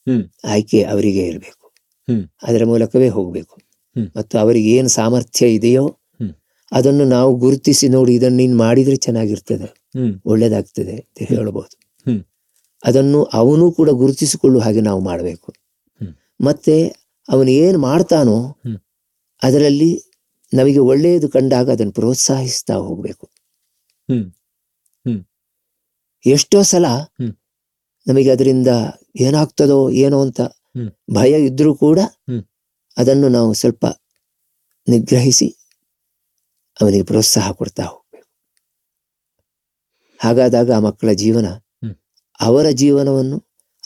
[0.06, 0.24] ಹ್ಮ್.
[0.44, 1.63] ಆಯ್ಕೆ ಅವರಿಗೆ ಇರಬೇಕು.
[2.42, 3.54] ಅದರ ಮೂಲಕವೇ ಹೋಗಬೇಕು.
[4.16, 5.84] ಮತ್ತು ಅವರಿಗೆ ಏನು ಸಾಮರ್ಥ್ಯ ಇದೆಯೋ.
[6.72, 9.68] ಅದನ್ನು ನಾವು ಗುರುತಿಸಿ ನೋಡಿ ಇದನ್ನು ನೀನು ಮಾಡಿದ್ರೆ ಚೆನ್ನಾಗಿರ್ತದೆ
[10.26, 11.74] ಒಳ್ಳೇದಾಗ್ತದೆ ಅಂತ ಹೇಳಬಹುದು
[12.06, 12.22] ಹ್ಮ್.
[12.82, 15.48] ಅದನ್ನು ಅವನು ಕೂಡ ಗುರುತಿಸಿಕೊಳ್ಳುವ ಹಾಗೆ ನಾವು ಮಾಡಬೇಕು
[16.40, 16.74] ಮತ್ತೆ
[17.28, 18.38] ಅವನು ಏನು ಮಾಡ್ತಾನೋ.
[19.42, 19.90] ಅದರಲ್ಲಿ
[20.52, 23.26] ನಮಗೆ ಒಳ್ಳೆಯದು ಕಂಡಾಗ ಅದನ್ನು ಪ್ರೋತ್ಸಾಹಿಸ್ತಾ ಹೋಗಬೇಕು.
[26.24, 26.86] ಎಷ್ಟೋ ಸಲ
[28.06, 28.70] ನಮಗೆ ಅದರಿಂದ
[29.20, 30.40] ಏನಾಗ್ತದೋ ಏನೋ ಅಂತ.
[31.14, 31.98] ಭಯ ಇದ್ರೂ ಕೂಡ
[32.96, 33.86] ಅದನ್ನು ನಾವು ಸ್ವಲ್ಪ
[34.88, 35.48] ನಿಗ್ರಹಿಸಿ
[36.80, 38.28] ಅವನಿಗೆ ಪ್ರೋತ್ಸಾಹ ಕೊಡ್ತಾ ಹೋಗ್ಬೇಕು.
[40.18, 41.46] ಹಾಗಾದಾಗ ಆ ಮಕ್ಕಳ ಜೀವನ
[42.40, 43.38] ಅವರ ಜೀವನವನ್ನು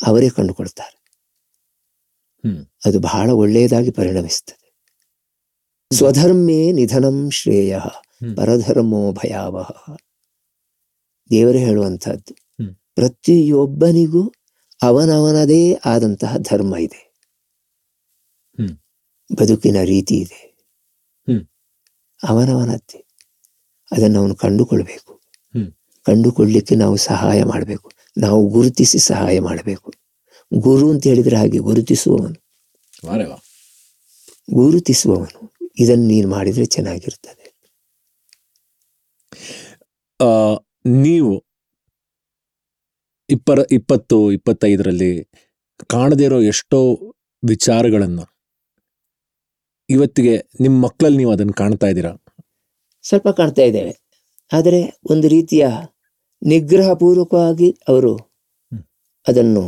[0.07, 0.99] ಅವರೇ ಕಂಡುಕೊಳ್ತಾರೆ.
[2.87, 4.69] ಅದು ಬಹಳ ಒಳ್ಳೆಯದಾಗಿ ಪರಿಣಮಿಸ್ತದೆ.
[5.93, 7.79] ಸ್ವಧರ್ಮೇ ನಿಧನಂ ಶ್ರೇಯ
[8.37, 9.71] ಪರಧರ್ಮೋ ಭಯಾವಹ.
[11.31, 12.35] ದೇವರು ಹೇಳುವಂತಹದ್ದು.
[12.95, 14.33] ಪ್ರತಿಯೊಬ್ಬನಿಗೂ
[14.83, 17.15] ಅವನವನದೇ ಆದಂತಹ ಧರ್ಮ ಇದೆ.
[18.53, 18.79] ಹ್ಮ್.
[19.37, 20.59] ಬದುಕಿನ ರೀತಿ ಇದೆ.
[21.21, 21.47] ಹ್ಮ್.
[22.29, 23.07] ಅವನವನದ್ದೇ.
[23.93, 25.13] ಅದನ್ನು ಅವನು ಕಂಡುಕೊಳ್ಬೇಕು.
[25.41, 25.73] ಹ್ಮ್.
[26.05, 27.93] ಕಂಡುಕೊಳ್ಳಿಕ್ಕೆ ನಾವು ಸಹಾಯ ಮಾಡಬೇಕು.
[28.19, 29.95] ನಾವು ಗುರುತಿಸಿ ಸಹಾಯ ಮಾಡಬೇಕು.
[30.55, 32.43] ಗುರು ಅಂತ ಹೇಳಿದ್ರೆ ಹಾಗೆ ಗುರುತಿಸುವವನು.
[34.55, 35.53] ಗುರುತಿಸುವವನು.
[35.79, 37.49] ಇದನ್ನು ನೀನು ಮಾಡಿದ್ರೆ ಚೆನ್ನಾಗಿರ್ತದೆ.
[40.87, 41.48] ನೀವು
[43.31, 45.13] ಇಪ್ಪರ ಇಪ್ಪತ್ತು ಇಪ್ಪತ್ತೈದರಲ್ಲಿ
[45.87, 46.79] ಕಾಣದೇ ಇರೋ ಎಷ್ಟೋ
[47.43, 48.25] ವಿಚಾರಗಳನ್ನು
[49.89, 52.13] ಇವತ್ತಿಗೆ ನಿಮ್ಮ ಮಕ್ಕಳಲ್ಲಿ ನೀವು ಅದನ್ನು ಕಾಣ್ತಾ ಇದ್ದೀರಾ?
[53.05, 53.93] ಸ್ವಲ್ಪ ಕಾಣ್ತಾ ಇದ್ದೇವೆ.
[54.53, 55.67] ಆದರೆ ಒಂದು ರೀತಿಯ
[56.43, 58.13] ನಿಗ್ರಹಪೂರ್ವಕವಾಗಿ ಅವರು
[59.27, 59.65] ಅದನ್ನು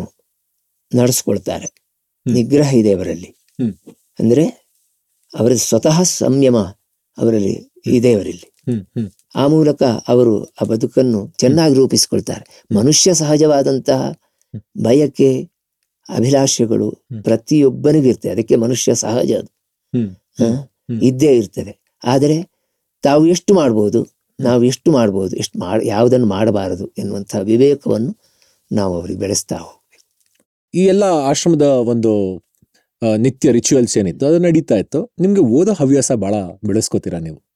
[0.93, 1.69] ನಡೆಸ್ಕೊಳ್ತಾರೆ.
[2.27, 3.31] ನಿಗ್ರಹ ಇದೆ ಅವರಲ್ಲಿ.
[4.19, 4.45] ಅಂದರೆ
[5.35, 6.59] ಅವರ ಸ್ವತಃ ಸಂಯಮ
[7.19, 7.55] ಅವರಲ್ಲಿ
[7.87, 8.47] ಇದೆ ಅವರಲ್ಲಿ.
[9.35, 12.65] ಆ ಮೂಲಕ ಅವರು ಆ ಬದುಕನ್ನು ಚೆನ್ನಾಗಿ ರೂಪಿಸಿಕೊಳ್ತಾರೆ.
[12.75, 14.13] ಮನುಷ್ಯ ಸಹಜವಾದಂತಹ.
[14.83, 15.51] ಬಯಕೆ
[16.09, 16.91] ಅಭಿಲಾಷೆಗಳು.
[17.23, 18.33] ಪ್ರತಿಯೊಬ್ಬನಿಗೂ ಇರ್ತದೆ.
[18.33, 19.51] ಅದಕ್ಕೆ ಮನುಷ್ಯ ಸಹಜ ಅದು?
[21.03, 21.81] ಇದ್ದೇ ಇರ್ತದೆ.
[22.05, 22.49] ಆದರೆ
[23.03, 24.07] ತಾವು ಎಷ್ಟು ಮಾಡ್ಬೋದು?
[24.41, 25.37] ನಾವು ಎಷ್ಟು ಮಾಡ್ಬೋದು?
[25.37, 28.17] ಎಷ್ಟು ಮಾಡ ಯಾವುದನ್ನು ಮಾಡಬಾರದು ಎನ್ನುವಂತಹ ವಿವೇಕವನ್ನು
[28.73, 30.05] ನಾವು ಅವ್ರಿಗೆ ಬೆಳೆಸ್ತಾ ಹೋಗ್ಬೇಕು.
[30.75, 32.43] ಈ ಎಲ್ಲ ಆಶ್ರಮದ ಒಂದು
[33.17, 34.27] ನಿತ್ಯ ರಿಚುವಲ್ಸ್ ಏನಿತ್ತು?
[34.27, 35.13] ಅದು ನಡೀತಾ ಇತ್ತು.
[35.21, 37.50] ನಿಮ್ಗೆ ಓದೋ ಹವ್ಯಾಸ ಬಹಳ ಬೆಳೆಸ್ಕೋತೀರಾ ನೀವು?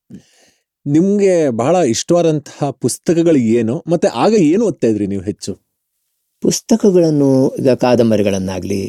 [0.86, 5.52] ನಿಮ್ಗೆ ಬಹಳ ಇಷ್ಟವಾದಂತಹ ಪುಸ್ತಕಗಳು ಏನು ಮತ್ತೆ ಆಗ ಏನು ಓದ್ತಾ ಇದ್ರಿ ನೀವು ಹೆಚ್ಚು
[6.42, 8.82] ಪುಸ್ತಕಗಳನ್ನು ಈಗ ಕಾದಂಬರಿಗಳನ್ನಾಗಲಿ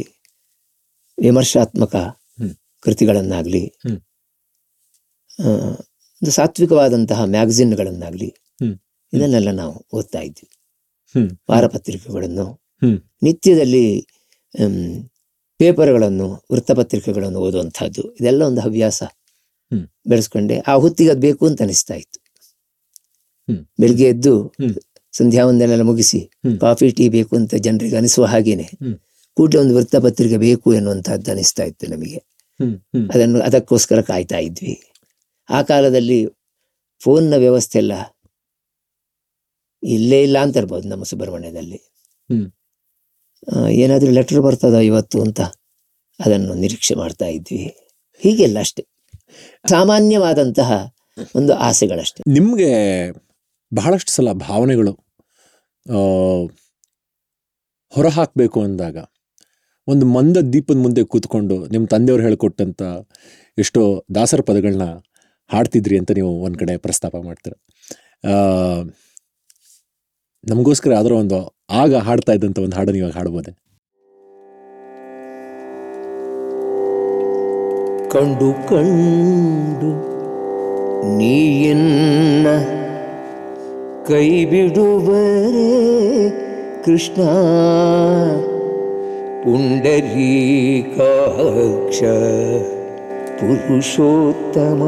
[1.18, 1.96] ವಿಮರ್ಶಾತ್ಮಕ
[2.80, 3.64] ಕೃತಿಗಳನ್ನಾಗಲಿ
[6.22, 8.30] ಒಂದು ಸಾತ್ವಿಕವಾದಂತಹ ಮ್ಯಾಗಝಿನ್ಗಳನ್ನಾಗಲಿ.
[9.14, 10.48] ಇದನ್ನೆಲ್ಲ ನಾವು ಓದ್ತಾ ಇದ್ವಿ
[11.52, 12.46] ವಾರಪತ್ರಿಕೆಗಳನ್ನು.
[13.24, 14.08] ನಿತ್ಯದಲ್ಲಿ
[15.58, 19.04] ಪೇಪರ್ಗಳನ್ನು ವೃತ್ತಪತ್ರಿಕೆಗಳನ್ನು ಓದುವಂಥದ್ದು ಇದೆಲ್ಲ ಒಂದು ಹವ್ಯಾಸ.
[20.08, 20.60] ಬೆಳೆಸ್ಕೊಂಡೆ.
[20.60, 22.20] ಆ ಹೊತ್ತಿಗೆ ಅದು ಬೇಕು ಅಂತ ಅನಿಸ್ತಾ ಇತ್ತು.
[23.50, 23.68] ಹ್ಮ್.
[23.80, 24.54] ಬೆಳಿಗ್ಗೆ ಎದ್ದು.
[25.12, 26.30] ಸಂಧ್ಯಾ ಒಂದನ್ನೆಲ್ಲ ಮುಗಿಸಿ
[26.62, 29.02] ಕಾಫಿ ಟೀ ಬೇಕು ಅಂತ ಜನರಿಗೆ ಅನಿಸುವ ಹಾಗೇನೆ ಕೂಟ
[29.34, 32.18] ಕೂಡಲೇ ಒಂದು ವೃತ್ತಪತ್ರಿಕೆ ಬೇಕು ಎನ್ನುವಂತಹದ್ದು ಅನಿಸ್ತಾ ಇತ್ತು ನಮಗೆ.
[33.14, 34.92] ಅದನ್ನು ಅದಕ್ಕೋಸ್ಕರ ಕಾಯ್ತಾ ಇದ್ವಿ.
[35.50, 36.28] ಆ ಕಾಲದಲ್ಲಿ
[37.00, 37.92] ಫೋನ್ನ ವ್ಯವಸ್ಥೆ ಎಲ್ಲ
[39.84, 41.78] ಇಲ್ಲೇ ಇಲ್ಲ ಅಂತ ಇರ್ಬೋದು ನಮ್ಮ ಸುಬ್ರಹ್ಮಣ್ಯದಲ್ಲಿ.
[42.32, 42.52] ಹ್ಮ್.
[43.70, 45.42] ಏನಾದ್ರೂ ಲೆಟರ್ ಬರ್ತದ ಇವತ್ತು ಅಂತ
[46.26, 47.78] ಅದನ್ನು ನಿರೀಕ್ಷೆ ಮಾಡ್ತಾ ಇದ್ವಿ.
[48.18, 48.88] ಹೀಗೆಲ್ಲ ಅಷ್ಟೇ.
[49.70, 50.72] ಸಾಮಾನ್ಯವಾದಂತಹ
[51.36, 52.22] ಒಂದು ಆಸೆಗಳಷ್ಟೇ.
[52.34, 52.72] ನಿಮಗೆ
[53.72, 54.94] ಬಹಳಷ್ಟು ಸಲ ಭಾವನೆಗಳು
[57.94, 58.98] ಹೊರಹಾಕಬೇಕು ಅಂದಾಗ,
[59.88, 62.82] ಒಂದು ಮಂದ ದೀಪದ ಮುಂದೆ ಕೂತ್ಕೊಂಡು ನಿಮ್ಮ ತಂದೆಯವರು ಹೇಳಿಕೊಟ್ಟಂಥ
[63.58, 63.82] ಎಷ್ಟೋ
[64.16, 64.88] ದಾಸರ ಪದಗಳನ್ನ
[65.50, 67.54] ಹಾಡ್ತಿದ್ರಿ ಅಂತ ನೀವು ಒಂದು ಕಡೆ ಪ್ರಸ್ತಾಪ ಮಾಡ್ತೀರ.
[70.44, 71.38] ನಮಗೋಸ್ಕರ ಆದರೂ ಒಂದು
[71.82, 73.52] ಆಗ ಹಾಡ್ತಾ ಇದ್ದಂಥ ಒಂದು ಹಾಡನ್ನು ಇವಾಗ ಹಾಡ್ಬೋದೆ?
[78.16, 79.90] ಕಂಡು ಕಂಡು
[81.18, 82.48] ನೀಯನ್ನ
[84.08, 86.30] ಕೈ ಬಿಡುವರೆ
[86.84, 87.22] ಕೃಷ್ಣ
[89.44, 92.04] ಪುಂಡರೀಕಾಕ್ಷ
[93.40, 94.82] ಪುರುಷೋತ್ತಮ.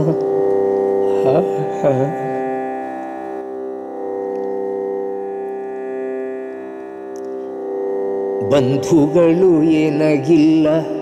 [8.49, 10.96] ಬಂಧುಗಳು ಏನಾಗಿಲ್ಲ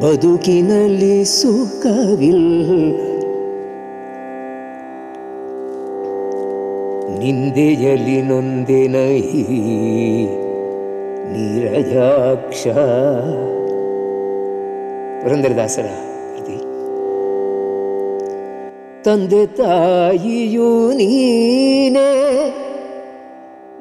[0.00, 3.12] ಬದುಕಿನಲ್ಲಿ ಸುಖವಿಲ್ಲ
[7.18, 9.20] ನಿಂದೆಯಲ್ಲಿ ನೊಂದೆನೈ
[11.32, 12.66] ನೀರಜಾಕ್ಷ.
[15.22, 15.84] ಪುರಂದರದಾಸರ
[19.04, 22.10] ತಂದೆ ತಾಯಿಯು ನೀನೇ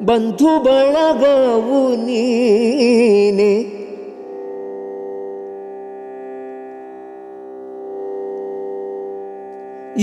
[0.06, 3.71] ಬಂಧು ಬಳಗವು ನೀನೆ.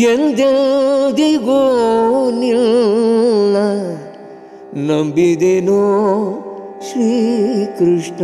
[0.03, 1.61] ಎಂದೆಂದಿಗೂ
[2.31, 3.57] ನಿಲ್ಲ.
[4.75, 5.79] ನಂಬಿದೆನೋ
[6.91, 8.19] ಶ್ರೀಕೃಷ್ಣ.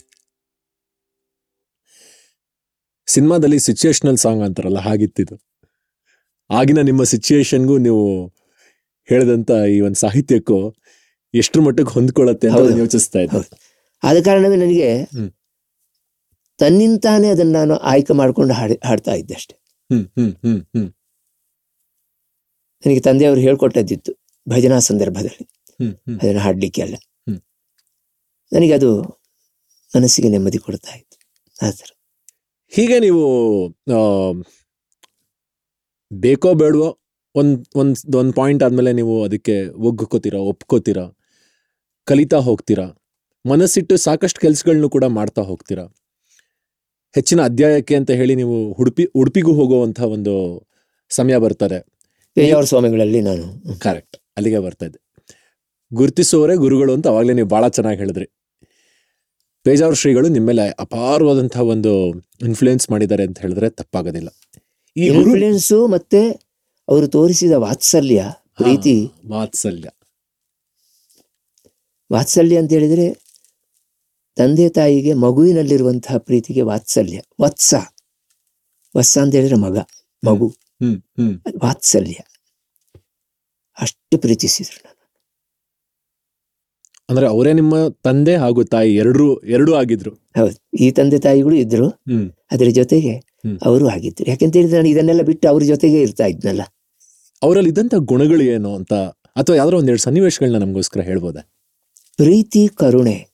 [3.11, 5.35] ಸಿನಿಮಾದಲ್ಲಿ ಸಿಚುಯೇಷನಲ್ ಸಾಂಗ್ ಅಂತಾರಲ್ಲ ಹಾಗಿತ್ತಿದು.
[6.51, 8.05] ಆಗಿನ ನಿಮ್ಮ ಸಿಚುಯೇಷನ್ಗೂ ನೀವು
[9.09, 10.59] ಹೇಳಿದಂತ ಈ ಒಂದು ಸಾಹಿತ್ಯಕ್ಕೂ
[11.35, 13.37] ಎಷ್ಟು ಮಟ್ಟಕ್ಕೆ ಹೊಂದ್ಕೊಳ್ಳುತ್ತೆ ಅಂತ ಯೋಚಿಸ್ತಾ ಇದ್ದೆ.
[14.03, 14.89] ಆದ ಕಾರಣವೇ ನನಗೆ.
[16.59, 19.57] ತನ್ನಿಂತಾನೇ ಅದನ್ನು ನಾನು ಆಯ್ಕೆ ಮಾಡ್ಕೊಂಡು ಹಾಡಿ ಹಾಡ್ತಾ ಇದ್ದೆ ಅಷ್ಟೆ.
[22.87, 24.13] ನನಗೆ ತಂದೆಯವರು ಹೇಳ್ಕೊಟ್ಟದ್ದಿತ್ತು
[24.49, 25.45] ಭಜನಾ ಸಂದರ್ಭದಲ್ಲಿ.
[26.21, 26.97] ಅದನ್ನು ಹಾಡಲಿಕ್ಕೆ ಅಲ್ಲ.
[28.53, 28.91] ನನಗೆ ಅದು
[29.97, 31.17] ಮನಸ್ಸಿಗೆ ನೆಮ್ಮದಿ ಕೊಡ್ತಾ ಇತ್ತು.
[31.67, 32.00] ಆ ಥರ.
[32.73, 33.23] ಹೀಗೆ ನೀವು
[36.13, 36.99] ಬೇಕೋ ಬೇಡವೋ
[37.35, 41.05] ಒಂದು ಒಂದು ಒಂದು ಪಾಯಿಂಟ್ ಆದಮೇಲೆ ನೀವು ಅದಕ್ಕೆ ಒಗ್ಕೋತೀರಾ ಒಪ್ಕೋತೀರಾ
[42.05, 42.87] ಕಲಿತಾ ಹೋಗ್ತೀರಾ
[43.47, 45.85] ಮನಸ್ಸಿಟ್ಟು ಸಾಕಷ್ಟು ಕೆಲಸಗಳನ್ನು ಕೂಡ ಮಾಡ್ತಾ ಹೋಗ್ತೀರಾ?
[47.15, 50.35] ಹೆಚ್ಚಿನ ಅಧ್ಯಾಯಕ್ಕೆ ಅಂತ ಹೇಳಿ ನೀವು ಉಡುಪಿ ಉಡುಪಿಗೂ ಹೋಗುವಂಥ ಒಂದು
[51.11, 51.79] ಸಮಯ ಬರ್ತದೆ.
[52.65, 53.79] ಸ್ವಾಮಿಗಳಲ್ಲಿ ನಾನು.
[53.79, 55.01] ಕರೆಕ್ಟ್ ಅಲ್ಲಿಗೆ ಬರ್ತಾ ಇದ್ದೆ.
[55.93, 58.40] ಗುರುತಿಸುವವರೇ ಗುರುಗಳು ಅಂತ ಅವಾಗಲೇ ನೀವು ಭಾಳ ಚೆನ್ನಾಗಿ ಹೇಳಿದ್ರಿ.
[59.63, 62.09] ಪೇಜಾವರ ಶ್ರೀಗಳು ನಿಮ್ಮ ಮೇಲೆ ಅಪಾರವಾದಂತಹ ಒಂದು
[62.43, 64.29] ಇನ್ಫ್ಲೂಯೆನ್ಸ್ ಮಾಡಿದ್ದಾರೆ ಅಂತ ಹೇಳಿದ್ರೆ ತಪ್ಪಾಗೋದಿಲ್ಲ.
[64.97, 66.31] ಈ ಇನ್ಫ್ಲೂಯೆನ್ಸು ಮತ್ತೆ
[66.89, 68.25] ಅವರು ತೋರಿಸಿದ ವಾತ್ಸಲ್ಯ
[68.57, 69.07] ಪ್ರೀತಿ.
[69.29, 69.89] ವಾತ್ಸಲ್ಯ.
[72.13, 73.13] ವಾತ್ಸಲ್ಯ ಅಂತ ಹೇಳಿದ್ರೆ
[74.37, 77.21] ತಂದೆ ತಾಯಿಗೆ ಮಗುವಿನಲ್ಲಿರುವಂತಹ ಪ್ರೀತಿಗೆ ವಾತ್ಸಲ್ಯ.
[77.41, 77.75] ವತ್ಸ.
[78.97, 79.79] ವತ್ಸ ಅಂತ ಹೇಳಿದ್ರೆ ಮಗ
[80.27, 80.57] ಮಗು.
[81.65, 82.15] ವಾತ್ಸಲ್ಯ.
[83.81, 85.00] ಅಷ್ಟು ಪ್ರೀತಿಸಿದ್ರು ನಾನು.
[87.11, 90.11] ಅಂದ್ರೆ ಅವರೇ ನಿಮ್ಮ ತಂದೆ ಹಾಗೂ ತಾಯಿ ಎರಡು ಎರಡೂ ಆಗಿದ್ರು.
[90.11, 90.77] ಹೌದು.
[90.79, 91.89] ಈ ತಂದೆ ತಾಯಿಗಳು ಇದ್ರು.
[92.53, 93.15] ಅದರ ಜೊತೆಗೆ
[93.65, 94.31] ಅವರು ಆಗಿದ್ರು.
[94.31, 96.63] ಯಾಕೆಂತ ಹೇಳಿದ್ರೆ ನಾನು ಇದನ್ನೆಲ್ಲ ಬಿಟ್ಟು ಅವ್ರ ಜೊತೆಗೆ ಇರ್ತಾ ಇದ್ನಲ್ಲ.
[97.43, 98.93] ಅವರಲ್ಲಿ ಇದ್ದಂತ ಗುಣಗಳು ಏನು ಅಂತ?
[99.37, 101.41] ಅಥವಾ ಯಾವ್ದಾರ ಒಂದೆರಡು ಸನ್ನಿವೇಶಗಳನ್ನ ನಮಗೋಸ್ಕರ ಹೇಳ್ಬೋದಾ?
[102.17, 103.27] ಪ್ರೀತಿ ಕರುಣೆ.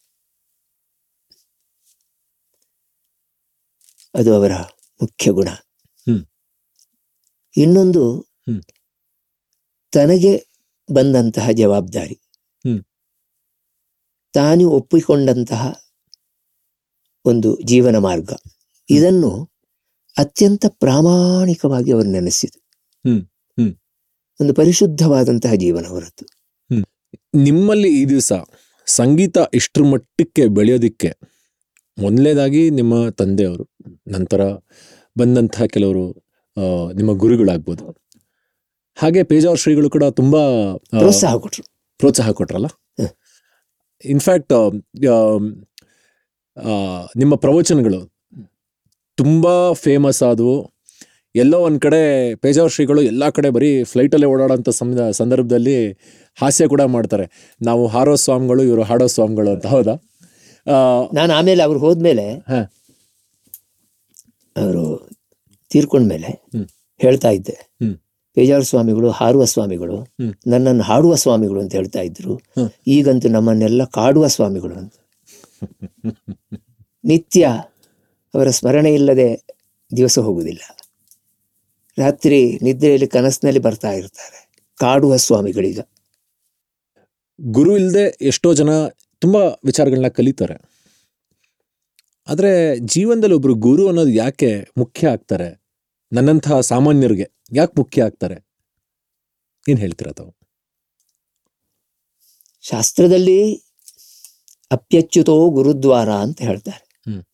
[4.14, 4.52] ಅದು ಅವರ
[5.02, 5.48] ಮುಖ್ಯ ಗುಣ.
[7.56, 8.26] ಇನ್ನೊಂದು.
[9.92, 10.46] ತನಗೆ
[10.92, 12.20] ಬಂದಂತಹ ಜವಾಬ್ದಾರಿ.
[14.36, 15.80] ತಾನು ಒಪ್ಪಿಕೊಂಡಂತಹ
[17.24, 18.32] ಒಂದು ಜೀವನ ಮಾರ್ಗ.
[18.90, 19.50] ಇದನ್ನು
[20.18, 22.68] ಅತ್ಯಂತ ಪ್ರಾಮಾಣಿಕವಾಗಿ ಅವರು ನೆನೆಸಿದರು.
[23.10, 23.22] ಹ್ಮ್.
[23.24, 23.74] ಹ್ಮ್.
[24.40, 26.26] ಒಂದು ಪರಿಶುದ್ಧವಾದಂತಹ ಜೀವನ ಹೊರತು.
[27.34, 28.32] ನಿಮ್ಮಲ್ಲಿ ಈ ದಿವಸ
[28.86, 31.14] ಸಂಗೀತ ಇಷ್ಟರ ಮಟ್ಟಕ್ಕೆ ಬೆಳೆಯೋದಿಕ್ಕೆ
[31.98, 33.70] ಮೊದಲನೇದಾಗಿ ನಿಮ್ಮ ತಂದೆಯವರು
[34.08, 34.40] ನಂತರ
[35.18, 36.28] ಬಂದಂತಹ ಕೆಲವರು
[36.92, 37.96] ನಿಮ್ಮ ಗುರುಗಳಾಗ್ಬೋದು.
[38.96, 40.40] ಹಾಗೆ ಪೇಜಾವರ್ ಶ್ರೀಗಳು ಕೂಡ ತುಂಬಾ
[40.76, 41.64] ಪ್ರೋತ್ಸಾಹ ಕೊಟ್ರು.
[41.98, 42.66] ಪ್ರೋತ್ಸಾಹ ಕೊಟ್ರಲ್ಲ.
[44.04, 44.52] ಇನ್ಫ್ಯಾಕ್ಟ್
[47.16, 48.16] ನಿಮ್ಮ ಪ್ರವಚನಗಳು
[49.14, 50.72] ತುಂಬ ಫೇಮಸ್ ಆದವು.
[51.34, 55.92] ಎಲ್ಲೋ ಒಂದು ಕಡೆ ಪೇಜಾವರ್ ಶ್ರೀಗಳು ಎಲ್ಲ ಕಡೆ ಬರೀ ಫ್ಲೈಟಲ್ಲೇ ಓಡಾಡೋಂಥ ಸಂದ ಸಂದರ್ಭದಲ್ಲಿ
[56.36, 57.54] ಹಾಸ್ಯ ಕೂಡ ಮಾಡ್ತಾರೆ.
[57.62, 59.94] ನಾವು ಹಾರೋ ಸ್ವಾಮಿಗಳು ಇವರು ಹಾಡೋ ಸ್ವಾಮಿಗಳು ಅಂತ ಹೌದಾ?
[61.14, 62.54] ನಾನು ಆಮೇಲೆ ಅವ್ರು ಹೋದ್ಮೇಲೆ ಹ.
[64.56, 65.10] ಅವರು
[65.68, 66.46] ತೀರ್ಕೊಂಡ್ಮೇಲೆ.
[67.02, 67.76] ಹೇಳ್ತಾ ಇದ್ದೆ.
[68.36, 68.42] ಹ್ಮ್.
[68.42, 69.96] ಪೇಜಾವರ ಸ್ವಾಮಿಗಳು ಹಾರುವ ಸ್ವಾಮಿಗಳು.
[70.46, 72.40] ನನ್ನನ್ನು ಹಾಡುವ ಸ್ವಾಮಿಗಳು ಅಂತ ಹೇಳ್ತಾ ಇದ್ರು.
[72.86, 74.94] ಈಗಂತೂ ನಮ್ಮನ್ನೆಲ್ಲ ಕಾಡುವ ಸ್ವಾಮಿಗಳು ಅಂತ
[77.04, 77.46] ನಿತ್ಯ
[78.34, 79.44] ಅವರ ಸ್ಮರಣೆ ಇಲ್ಲದೆ
[79.96, 80.62] ದಿವಸ ಹೋಗುವುದಿಲ್ಲ
[81.98, 84.38] ರಾತ್ರಿ ನಿದ್ರೆಯಲ್ಲಿ ಕನಸಿನಲ್ಲಿ ಬರ್ತಾ ಇರ್ತಾರೆ
[84.80, 85.80] ಕಾಡುವ ಸ್ವಾಮಿಗಳೀಗ
[87.40, 88.70] ಗುರು ಇಲ್ಲದೆ ಎಷ್ಟೋ ಜನ
[89.18, 90.56] ತುಂಬಾ ವಿಚಾರಗಳನ್ನ ಕಲಿತಾರೆ
[92.28, 95.48] ಆದರೆ ಜೀವನದಲ್ಲಿ ಒಬ್ಬರು ಗುರು ಅನ್ನೋದು ಯಾಕೆ ಮುಖ್ಯ ಆಗ್ತಾರೆ
[96.12, 98.46] ನನ್ನಂತಹ ಸಾಮಾನ್ಯರಿಗೆ ಯಾಕೆ ಮುಖ್ಯ ಆಗ್ತಾರೆ?
[99.68, 100.36] ಏನು ಹೇಳ್ತೀರಾ ತಾವು?
[102.62, 103.54] ಶಾಸ್ತ್ರದಲ್ಲಿ
[104.70, 106.86] ಅಪ್ಯಚ್ಯುತೋ ಗುರುದ್ವಾರ ಅಂತ ಹೇಳ್ತಾರೆ.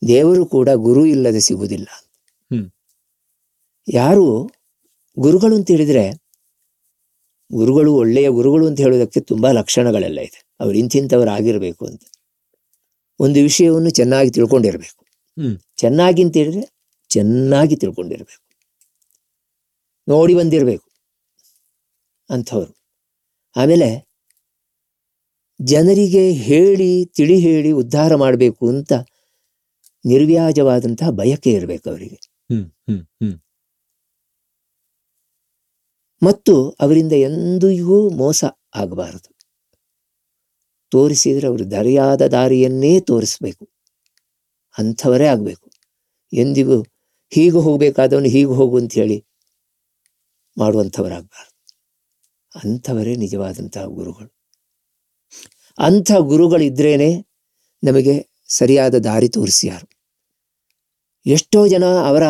[0.08, 1.86] ದೇವರು ಕೂಡ ಗುರು ಇಲ್ಲದೆ ಸಿಗುವುದಿಲ್ಲ
[2.50, 2.70] ಹ್ಮ್.
[3.88, 4.50] ಯಾರು
[5.18, 6.10] ಗುರುಗಳು ಅಂತ ಹೇಳಿದ್ರೆ
[7.52, 10.48] ಗುರುಗಳು ಒಳ್ಳೆಯ ಗುರುಗಳು ಅಂತ ಹೇಳೋದಕ್ಕೆ ತುಂಬಾ ಲಕ್ಷಣಗಳೆಲ್ಲ ಇದೆ.
[10.60, 12.02] ಅವ್ರು ಇಂತಿಂಥವ್ರು ಆಗಿರಬೇಕು ಅಂತ.
[13.20, 15.04] ಒಂದು ವಿಷಯವನ್ನು ಚೆನ್ನಾಗಿ ತಿಳ್ಕೊಂಡಿರ್ಬೇಕು.
[15.42, 15.58] ಹ್ಮ್.
[15.76, 16.74] ಚೆನ್ನಾಗಿ ಅಂತ ಹೇಳಿದ್ರೆ
[17.08, 18.51] ಚೆನ್ನಾಗಿ ತಿಳ್ಕೊಂಡಿರ್ಬೇಕು.
[20.08, 20.92] ನೋಡಿ ಬಂದಿರಬೇಕು
[22.30, 22.72] ಅಂಥವ್ರು.
[23.56, 24.12] ಆಮೇಲೆ
[25.60, 28.92] ಜನರಿಗೆ ಹೇಳಿ ತಿಳಿ ಹೇಳಿ ಉದ್ಧಾರ ಮಾಡಬೇಕು ಅಂತ
[30.04, 32.18] ನಿರ್ವ್ಯಾಜವಾದಂತಹ ಬಯಕೆ ಇರಬೇಕು ಅವರಿಗೆ.
[32.50, 33.36] ಹ್ಮ್ ಹ್ಮ್ ಹ್ಮ್.
[36.22, 38.44] ಮತ್ತು ಅವರಿಂದ ಎಂದಿಗೂ ಮೋಸ
[38.74, 39.36] ಆಗಬಾರದು.
[40.88, 43.68] ತೋರಿಸಿದರೆ ಅವರು ದರಿಯಾದ ದಾರಿಯನ್ನೇ ತೋರಿಸ್ಬೇಕು.
[44.78, 45.70] ಅಂಥವರೇ ಆಗಬೇಕು.
[46.32, 46.82] ಎಂದಿಗೂ
[47.32, 49.24] ಹೀಗೆ ಹೋಗಬೇಕಾದವನು ಹೀಗೆ ಹೋಗು ಅಂತ ಹೇಳಿ
[50.56, 51.50] ಮಾಡುವಂಥವರಾಗಬಾರ್ದು.
[52.52, 54.30] ಅಂಥವರೇ ನಿಜವಾದಂತಹ ಗುರುಗಳು.
[55.78, 56.92] ಅಂಥ ಗುರುಗಳಿದ್ರೇ
[57.82, 58.14] ನಮಗೆ
[58.48, 59.86] ಸರಿಯಾದ ದಾರಿ ತೋರಿಸ್ಯಾರು
[61.26, 62.24] ಎಷ್ಟೋ ಜನ ಅವರ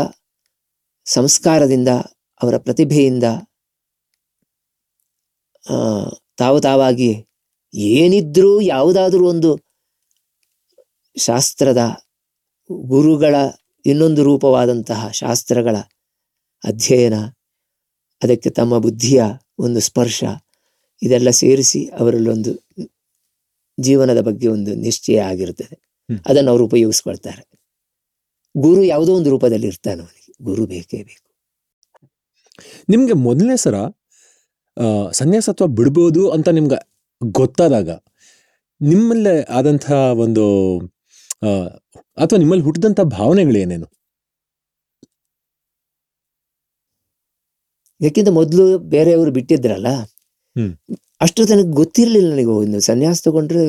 [1.07, 1.91] ಸಂಸ್ಕಾರದಿಂದ,
[2.41, 3.27] ಅವರ ಪ್ರತಿಭೆಯಿಂದ
[6.39, 7.11] ತಾವು ತಾವಾಗಿ
[7.75, 9.51] ಏನಿದ್ರೂ ಯಾವುದಾದ್ರೂ ಒಂದು
[11.17, 11.83] ಶಾಸ್ತ್ರದ
[12.91, 13.35] ಗುರುಗಳ
[13.87, 15.77] ಇನ್ನೊಂದು ರೂಪವಾದಂತಹ ಶಾಸ್ತ್ರಗಳ
[16.63, 17.17] ಅಧ್ಯಯನ
[18.23, 19.23] ಅದಕ್ಕೆ ತಮ್ಮ ಬುದ್ಧಿಯ
[19.59, 20.25] ಒಂದು ಸ್ಪರ್ಶ
[21.03, 22.53] ಇದೆಲ್ಲ ಸೇರಿಸಿ ಅವರಲ್ಲೊಂದು
[23.81, 25.77] ಜೀವನದ ಬಗ್ಗೆ ಒಂದು ನಿಶ್ಚಯ ಆಗಿರುತ್ತದೆ.
[26.27, 27.43] ಅದನ್ನು ಅವರು ಉಪಯೋಗಿಸ್ಕೊಳ್ತಾರೆ.
[28.57, 30.45] ಗುರು ಯಾವುದೋ ಒಂದು ರೂಪದಲ್ಲಿ ಇರ್ತಾನೆ ಅವನಿಗೆ.
[30.45, 31.29] ಗುರು ಬೇಕೇ ಬೇಕು.
[32.89, 33.75] ನಿಮಗೆ ಮೊದಲನೇ ಸರ
[35.13, 36.79] ಸನ್ಯಾಸತ್ವ ಬಿಡ್ಬೋದು ಅಂತ ನಿಮ್ಗೆ
[37.23, 37.91] ಗೊತ್ತಾದಾಗ
[38.81, 40.45] ನಿಮ್ಮಲ್ಲೇ ಆದಂತಹ ಒಂದು
[42.17, 43.87] ಅಥವಾ ನಿಮ್ಮಲ್ಲಿ ಹುಟ್ಟಿದಂಥ ಭಾವನೆಗಳೇನೇನು?
[48.03, 49.91] ಯಾಕೆಂದ್ರೆ ಮೊದಲು ಬೇರೆಯವರು ಬಿಟ್ಟಿದ್ರಲ್ಲ.
[51.21, 53.65] ಅಷ್ಟು ತನಕ ಗೊತ್ತಿರಲಿಲ್ಲ ನನಗೆ ಒಂದು ಸನ್ಯಾಸ ತಗೊಂಡ್ರೆ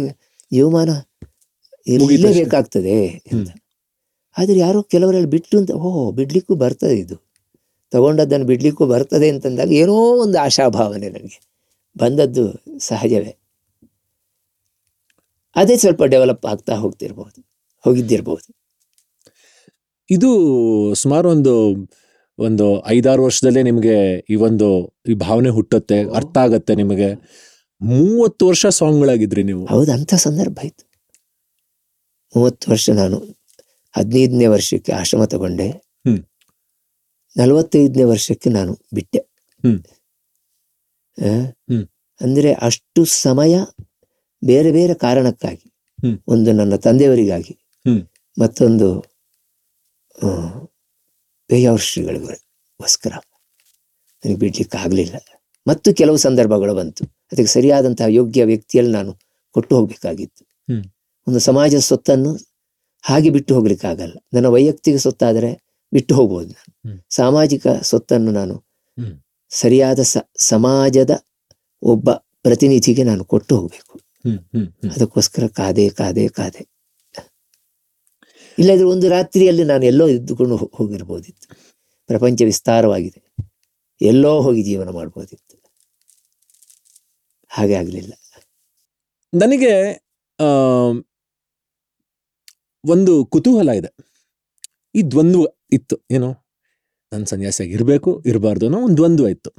[0.51, 0.89] ಜೀವಮಾನ
[2.33, 3.49] ಬೇಕಾಗ್ತದೆ ಅಂತ.
[4.37, 7.15] ಆದ್ರೆ ಯಾರೋ ಕೆಲವರಲ್ಲಿ ಬಿಟ್ಟು ಅಂತ ಓ ಬಿಡ್ಲಿಕ್ಕೂ ಬರ್ತದೆ ಇದು.
[7.91, 11.39] ತಗೊಂಡದ್ದನ್ನು ಬಿಡ್ಲಿಕ್ಕೂ ಬರ್ತದೆ ಅಂತಂದಾಗ ಏನೋ ಒಂದು ಆಶಾಭಾವನೆ ನನಗೆ.
[11.97, 12.45] ಬಂದದ್ದು
[12.79, 13.33] ಸಹಜವೇ.
[15.55, 17.39] ಅದೇ ಸ್ವಲ್ಪ ಡೆವಲಪ್ ಆಗ್ತಾ ಹೋಗ್ತಿರ್ಬೋದು
[17.83, 18.47] ಹೋಗಿದ್ದಿರ್ಬೋದು.
[20.09, 20.29] ಇದು
[20.93, 21.53] ಸುಮಾರು ಒಂದು
[22.39, 23.95] ಒಂದು ಐದಾರು ವರ್ಷದಲ್ಲೇ ನಿಮಗೆ
[24.29, 24.67] ಈ ಒಂದು
[25.09, 27.09] ಈ ಭಾವನೆ ಹುಟ್ಟುತ್ತೆ ಅರ್ಥ ಆಗತ್ತೆ ನಿಮಗೆ.
[27.81, 29.65] ಮೂವತ್ತು ವರ್ಷ ಸಾಂಗ್ಗಳಾಗಿದ್ರಿ ನೀವು.
[29.65, 30.83] ಹೌದು ಅಂತ ಸಂದರ್ಭ ಆಯ್ತು.
[32.35, 33.17] ಮೂವತ್ತು ವರ್ಷ ನಾನು
[33.95, 35.67] ಹದಿನೈದನೇ ವರ್ಷಕ್ಕೆ ಆಶ್ರಮ ತಗೊಂಡೆ.
[37.35, 39.21] ನಲವತ್ತೈದನೇ ವರ್ಷಕ್ಕೆ ನಾನು ಬಿಟ್ಟೆ.
[42.21, 43.55] ಅಂದರೆ ಅಷ್ಟು ಸಮಯ
[44.45, 45.67] ಬೇರೆ ಬೇರೆ ಕಾರಣಕ್ಕಾಗಿ
[46.27, 47.53] ಒಂದು ನನ್ನ ತಂದೆಯವರಿಗಾಗಿ.
[48.37, 48.87] ಮತ್ತೊಂದು
[51.53, 53.13] ಆ, ಶ್ರೀಗಳಿಗೋಸ್ಕರ
[54.25, 55.15] ನನಗೆ ಬಿಡ್ಲಿಕ್ಕೆ ಆಗಲಿಲ್ಲ.
[55.67, 57.05] ಮತ್ತು ಕೆಲವು ಸಂದರ್ಭಗಳು ಬಂತು.
[57.05, 59.17] ಅದಕ್ಕೆ ಸರಿಯಾದಂತಹ ಯೋಗ್ಯ ವ್ಯಕ್ತಿಯಲ್ಲಿ ನಾನು
[59.51, 60.45] ಕೊಟ್ಟು ಹೋಗ್ಬೇಕಾಗಿತ್ತು.
[61.27, 62.37] ಒಂದು ಸಮಾಜ ಸೊತ್ತನ್ನು
[63.01, 66.97] ಹಾಗೆ ಬಿಟ್ಟು ಹೋಗ್ಲಿಕ್ಕಾಗಲ್ಲ ನನ್ನ ವೈಯಕ್ತಿಕ ಸೊತ್ತಾದರೆ ಬಿಟ್ಟು ಹೋಗ್ಬೋದು ನಾನು.
[67.09, 68.65] ಸಾಮಾಜಿಕ ಸೊತ್ತನ್ನು ನಾನು.
[69.49, 71.23] ಸರಿಯಾದ ಸ ಸಮಾಜದ
[71.81, 73.99] ಒಬ್ಬ ಪ್ರತಿನಿಧಿಗೆ ನಾನು ಕೊಟ್ಟು ಹೋಗ್ಬೇಕು.
[74.91, 76.72] ಅದಕ್ಕೋಸ್ಕರ ಕಾದೆ ಕಾದೆ ಕಾದೆ.
[78.59, 81.47] ಇಲ್ಲದ್ರೆ ಒಂದು ರಾತ್ರಿಯಲ್ಲಿ ನಾನು ಎಲ್ಲೋ ಇದ್ದುಕೊಂಡು ಹೋಗಿರ್ಬೋದಿತ್ತು.
[82.09, 83.19] ಪ್ರಪಂಚ ವಿಸ್ತಾರವಾಗಿದೆ.
[84.01, 85.55] ಎಲ್ಲೋ ಹೋಗಿ ಜೀವನ ಮಾಡ್ಬೋದಿತ್ತು.
[87.47, 88.13] ಹಾಗೆ ಆಗಲಿಲ್ಲ.
[89.33, 89.73] ನನಗೆ
[92.83, 93.91] ಒಂದು ಕುತೂಹಲ ಇದೆ.
[94.95, 95.95] ಈ ದ್ವಂದ್ವ ಇತ್ತು.
[96.11, 96.29] ಏನು?
[97.11, 99.51] ನನ್ನ ಸನ್ಯಾಸಿಯಾಗಿ ಇರಬೇಕು, ಇರಬಾರ್ದು ಅನ್ನೋ ಒಂದು ದ್ವಂದ್ವ ಇತ್ತು.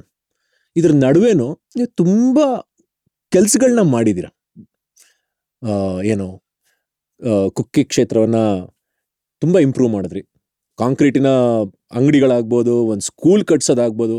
[0.75, 2.39] ಇದ್ರ ನಡುವೆನೂ ನೀವು ತುಂಬ
[3.31, 4.27] ಕೆಲಸಗಳನ್ನ ಮಾಡಿದ್ದೀರ
[6.05, 6.27] ಏನು?
[7.49, 8.39] ಕುಕ್ಕಿ ಕ್ಷೇತ್ರವನ್ನ
[9.45, 10.21] ತುಂಬ ಇಂಪ್ರೂವ್ ಮಾಡಿದ್ರಿ
[10.79, 11.29] ಕಾಂಕ್ರೀಟಿನ
[11.91, 14.17] ಅಂಗಡಿಗಳಾಗ್ಬೋದು ಒಂದು ಸ್ಕೂಲ್ ಕಟ್ಸೋದಾಗ್ಬೋದು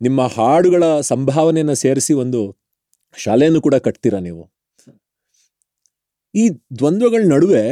[0.00, 2.40] ನಿಮ್ಮ ಹಾಡುಗಳ ಸಂಭಾವನೆಯನ್ನು ಸೇರಿಸಿ ಒಂದು
[3.16, 4.42] ಶಾಲೆಯನ್ನು ಕೂಡ ಕಟ್ತೀರಾ ನೀವು
[6.34, 6.44] ಈ
[6.78, 7.62] ದ್ವಂದ್ವಗಳ ನಡುವೆ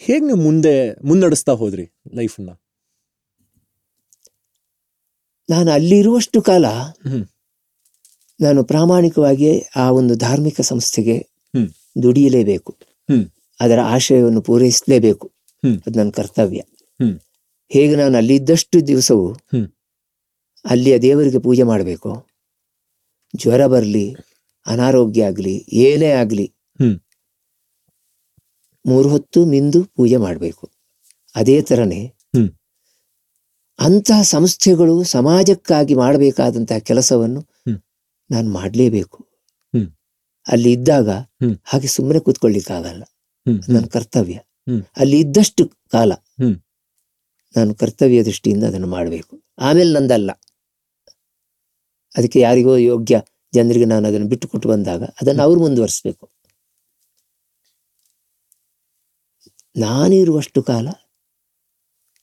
[0.00, 0.74] ಹೇಗೆ ನೀವು ಮುಂದೆ
[1.04, 2.50] ಮುನ್ನಡೆಸ್ತಾ ಹೋದ್ರಿ ಲೈಫನ್ನ
[5.48, 6.66] ನಾನು ಅಲ್ಲಿರುವಷ್ಟು ಕಾಲ.
[8.40, 11.16] ನಾನು ಪ್ರಾಮಾಣಿಕವಾಗಿ ಆ ಒಂದು ಧಾರ್ಮಿಕ ಸಂಸ್ಥೆಗೆ.
[12.02, 12.72] ದುಡಿಯಲೇಬೇಕು.
[13.60, 15.26] ಅದರ ಆಶಯವನ್ನು ಪೂರೈಸಲೇಬೇಕು.
[15.86, 16.60] ಅದು ನನ್ನ ಕರ್ತವ್ಯ.
[17.72, 19.26] ಹೇಗೆ ನಾನು ಅಲ್ಲಿದ್ದಷ್ಟು ದಿವಸವು.
[20.64, 22.26] ಅಲ್ಲಿಯ ದೇವರಿಗೆ ಪೂಜೆ ಮಾಡಬೇಕು
[23.36, 24.14] ಜ್ವರ ಬರಲಿ
[24.66, 26.46] ಅನಾರೋಗ್ಯ ಆಗಲಿ ಏನೇ ಆಗಲಿ.
[28.86, 30.70] ಮೂರು ಹೊತ್ತು ನಿಂದು ಪೂಜೆ ಮಾಡಬೇಕು
[31.34, 32.02] ಅದೇ ಥರನೇ.
[33.78, 37.40] ಅಂತಹ ಸಂಸ್ಥೆಗಳು ಸಮಾಜಕ್ಕಾಗಿ ಮಾಡಬೇಕಾದಂತಹ ಕೆಲಸವನ್ನು.
[38.30, 39.18] ನಾನು ಮಾಡಲೇಬೇಕು.
[40.48, 41.08] ಅಲ್ಲಿ ಇದ್ದಾಗ.
[41.64, 43.04] ಹಾಗೆ ಸುಮ್ಮನೆ ಕೂತ್ಕೊಳ್ಳಿಕ್ಕಾಗಲ್ಲ
[43.72, 44.38] ನನ್ನ ಕರ್ತವ್ಯ.
[44.96, 46.56] ಅಲ್ಲಿ ಇದ್ದಷ್ಟು ಕಾಲ ಹ್ಮ್.
[47.56, 49.42] ನಾನು ಕರ್ತವ್ಯ ದೃಷ್ಟಿಯಿಂದ ಅದನ್ನು ಮಾಡಬೇಕು.
[49.58, 50.30] ಆಮೇಲೆ ನಂದಲ್ಲ.
[52.16, 53.22] ಅದಕ್ಕೆ ಯಾರಿಗೋ ಯೋಗ್ಯ
[53.54, 56.30] ಜನರಿಗೆ ನಾನು ಅದನ್ನು ಬಿಟ್ಟು ಕೊಟ್ಟು ಬಂದಾಗ ಅದನ್ನು ಅವ್ರು ಮುಂದುವರಿಸಬೇಕು.
[59.76, 60.88] ನಾನಿರುವಷ್ಟು ಕಾಲ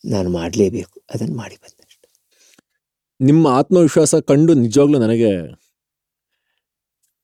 [0.06, 1.02] ನಾನು ಮಾಡಲೇಬೇಕು.
[1.14, 1.78] ಅದನ್ನು ಮಾಡಿ ಬಂದೆ
[3.22, 5.54] ನಿಮ್ಮ ಆತ್ಮವಿಶ್ವಾಸ ಕಂಡು ನಿಜವಾಗ್ಲೂ ನನಗೆ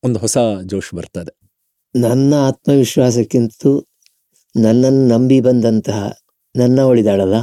[0.03, 1.51] ಒಂದು ಹೊಸ ಜೋಶ್ ಬರ್ತದೆ.
[2.01, 3.53] ನನ್ನ ಆತ್ಮವಿಶ್ವಾಸಕ್ಕಿಂತ
[4.55, 5.99] ನನ್ನನ್ನು ನಂಬಿ ಬಂದಂತಹ
[6.55, 7.35] ನನ್ನ ಅವಳಿದಾಳಲ್ಲ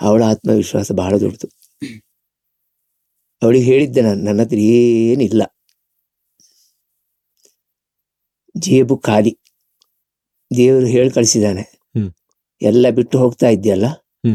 [0.00, 1.48] ಅವಳ ಆತ್ಮವಿಶ್ವಾಸ ಬಹಳ ದೊಡ್ಡದು.
[3.42, 5.42] ಅವಳಿಗೆ ಹೇಳಿದ್ದೆ ನಾನು ನನ್ನ ಹತ್ರ ಏನಿಲ್ಲ.
[8.58, 9.38] ಜೇಬು ಖಾಲಿ.
[10.56, 11.64] ದೇವರು ಹೇಳಿ ಕಳಿಸಿದ್ದಾನೆ.
[12.62, 13.86] ಎಲ್ಲ ಬಿಟ್ಟು ಹೋಗ್ತಾ ಇದ್ಯಲ್ಲ.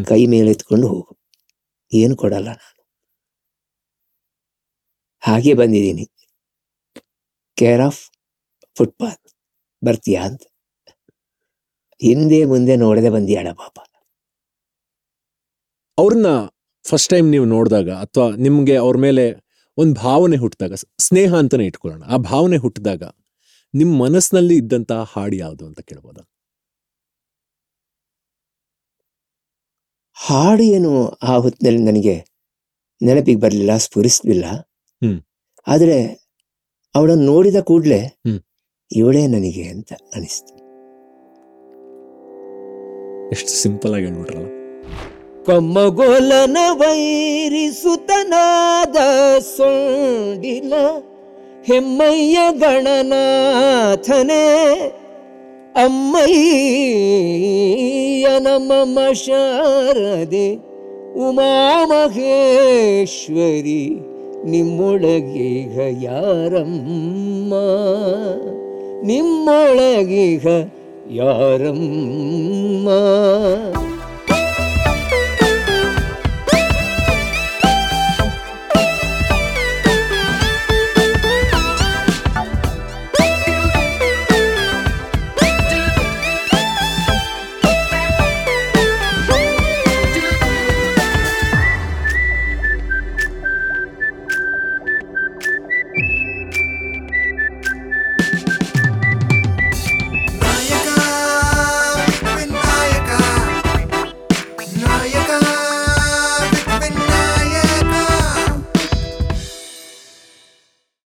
[0.08, 1.20] ಕೈ ಮೇಲೆ ಎತ್ಕೊಂಡು ಹೋಗು.
[1.94, 2.84] ಏನು ಕೊಡಲ್ಲ ನಾನು.
[5.20, 6.06] ಹಾಗೆ ಬಂದಿದ್ದೀನಿ.
[7.58, 8.02] ಕೇರ್ ಆಫ್
[8.78, 9.28] ಫುಟ್ಪಾತ್
[9.86, 10.44] ಬರ್ತೀಯಾ ಅಂತ.
[12.02, 13.80] ಹಿಂದೆ ಮುಂದೆ ನೋಡದೆ ಬಂದಿಯಾಳ ಪಾಪ.
[15.98, 16.26] ಅವ್ರನ್ನ
[16.86, 19.34] ಫಸ್ಟ್ ಟೈಮ್ ನೀವು ನೋಡಿದಾಗ ಅಥವಾ ನಿಮಗೆ ಅವ್ರ ಮೇಲೆ
[19.78, 22.04] ಒಂದು ಭಾವನೆ ಹುಟ್ಟಿದಾಗ ಸ್ನೇಹ ಅಂತಲೇ ಇಟ್ಕೊಳ್ಳೋಣ.
[22.04, 23.04] ಆ ಭಾವನೆ ಹುಟ್ಟಿದಾಗ
[23.74, 26.18] ನಿಮ್ಮ ಮನಸ್ಸಿನಲ್ಲಿ ಇದ್ದಂತಹ ಹಾಡು ಯಾವುದು ಅಂತ ಕೇಳ್ಬೋದ?
[30.14, 32.16] ಹಾಡು ಏನು ಆ ಹೊತ್ತಿನಲ್ಲಿ ನನಗೆ
[33.02, 34.46] ನೆನಪಿಗೆ ಬರಲಿಲ್ಲ ಸ್ಫುರಿಸಲಿಲ್ಲ.
[35.68, 36.00] ಆದರೆ
[36.96, 38.22] ಅವಳನ್ನು ನೋಡಿದ ಕೂಡಲೇ.
[38.92, 40.59] ಇವಳೇ ನನಗೆ ಅಂತ ಅನಿಸ್ತು.
[43.34, 44.48] ಎಷ್ಟು ಸಿಂಪಲ್ ಆಗಿ ಹೇಳ್ಬಿಟ್ರಲ್ಲ
[45.48, 47.68] ಕಮ್ಮಗೋಲನ ವೈರಿಸುತನಾದ
[49.56, 50.74] ಸೊಂಡಿಲ,
[51.70, 54.46] ಹೆಮ್ಮಯ್ಯ ಗಣನಾಥನೇ,
[55.86, 56.26] ಅಮ್ಮಯ್ಯ
[58.48, 60.48] ನಮ್ಮ ಶಾರದೆ
[61.28, 62.14] ಉಮಾಮಹೇಶ್ವರಿ
[64.46, 67.54] ನಿಮ್ಮೊಳಗೀಗ ಯಾರಮ್ಮ?
[69.04, 70.48] ನಿಮ್ಮೊಳಗೀಗ
[71.10, 72.90] ಯಾರಮ್ಮ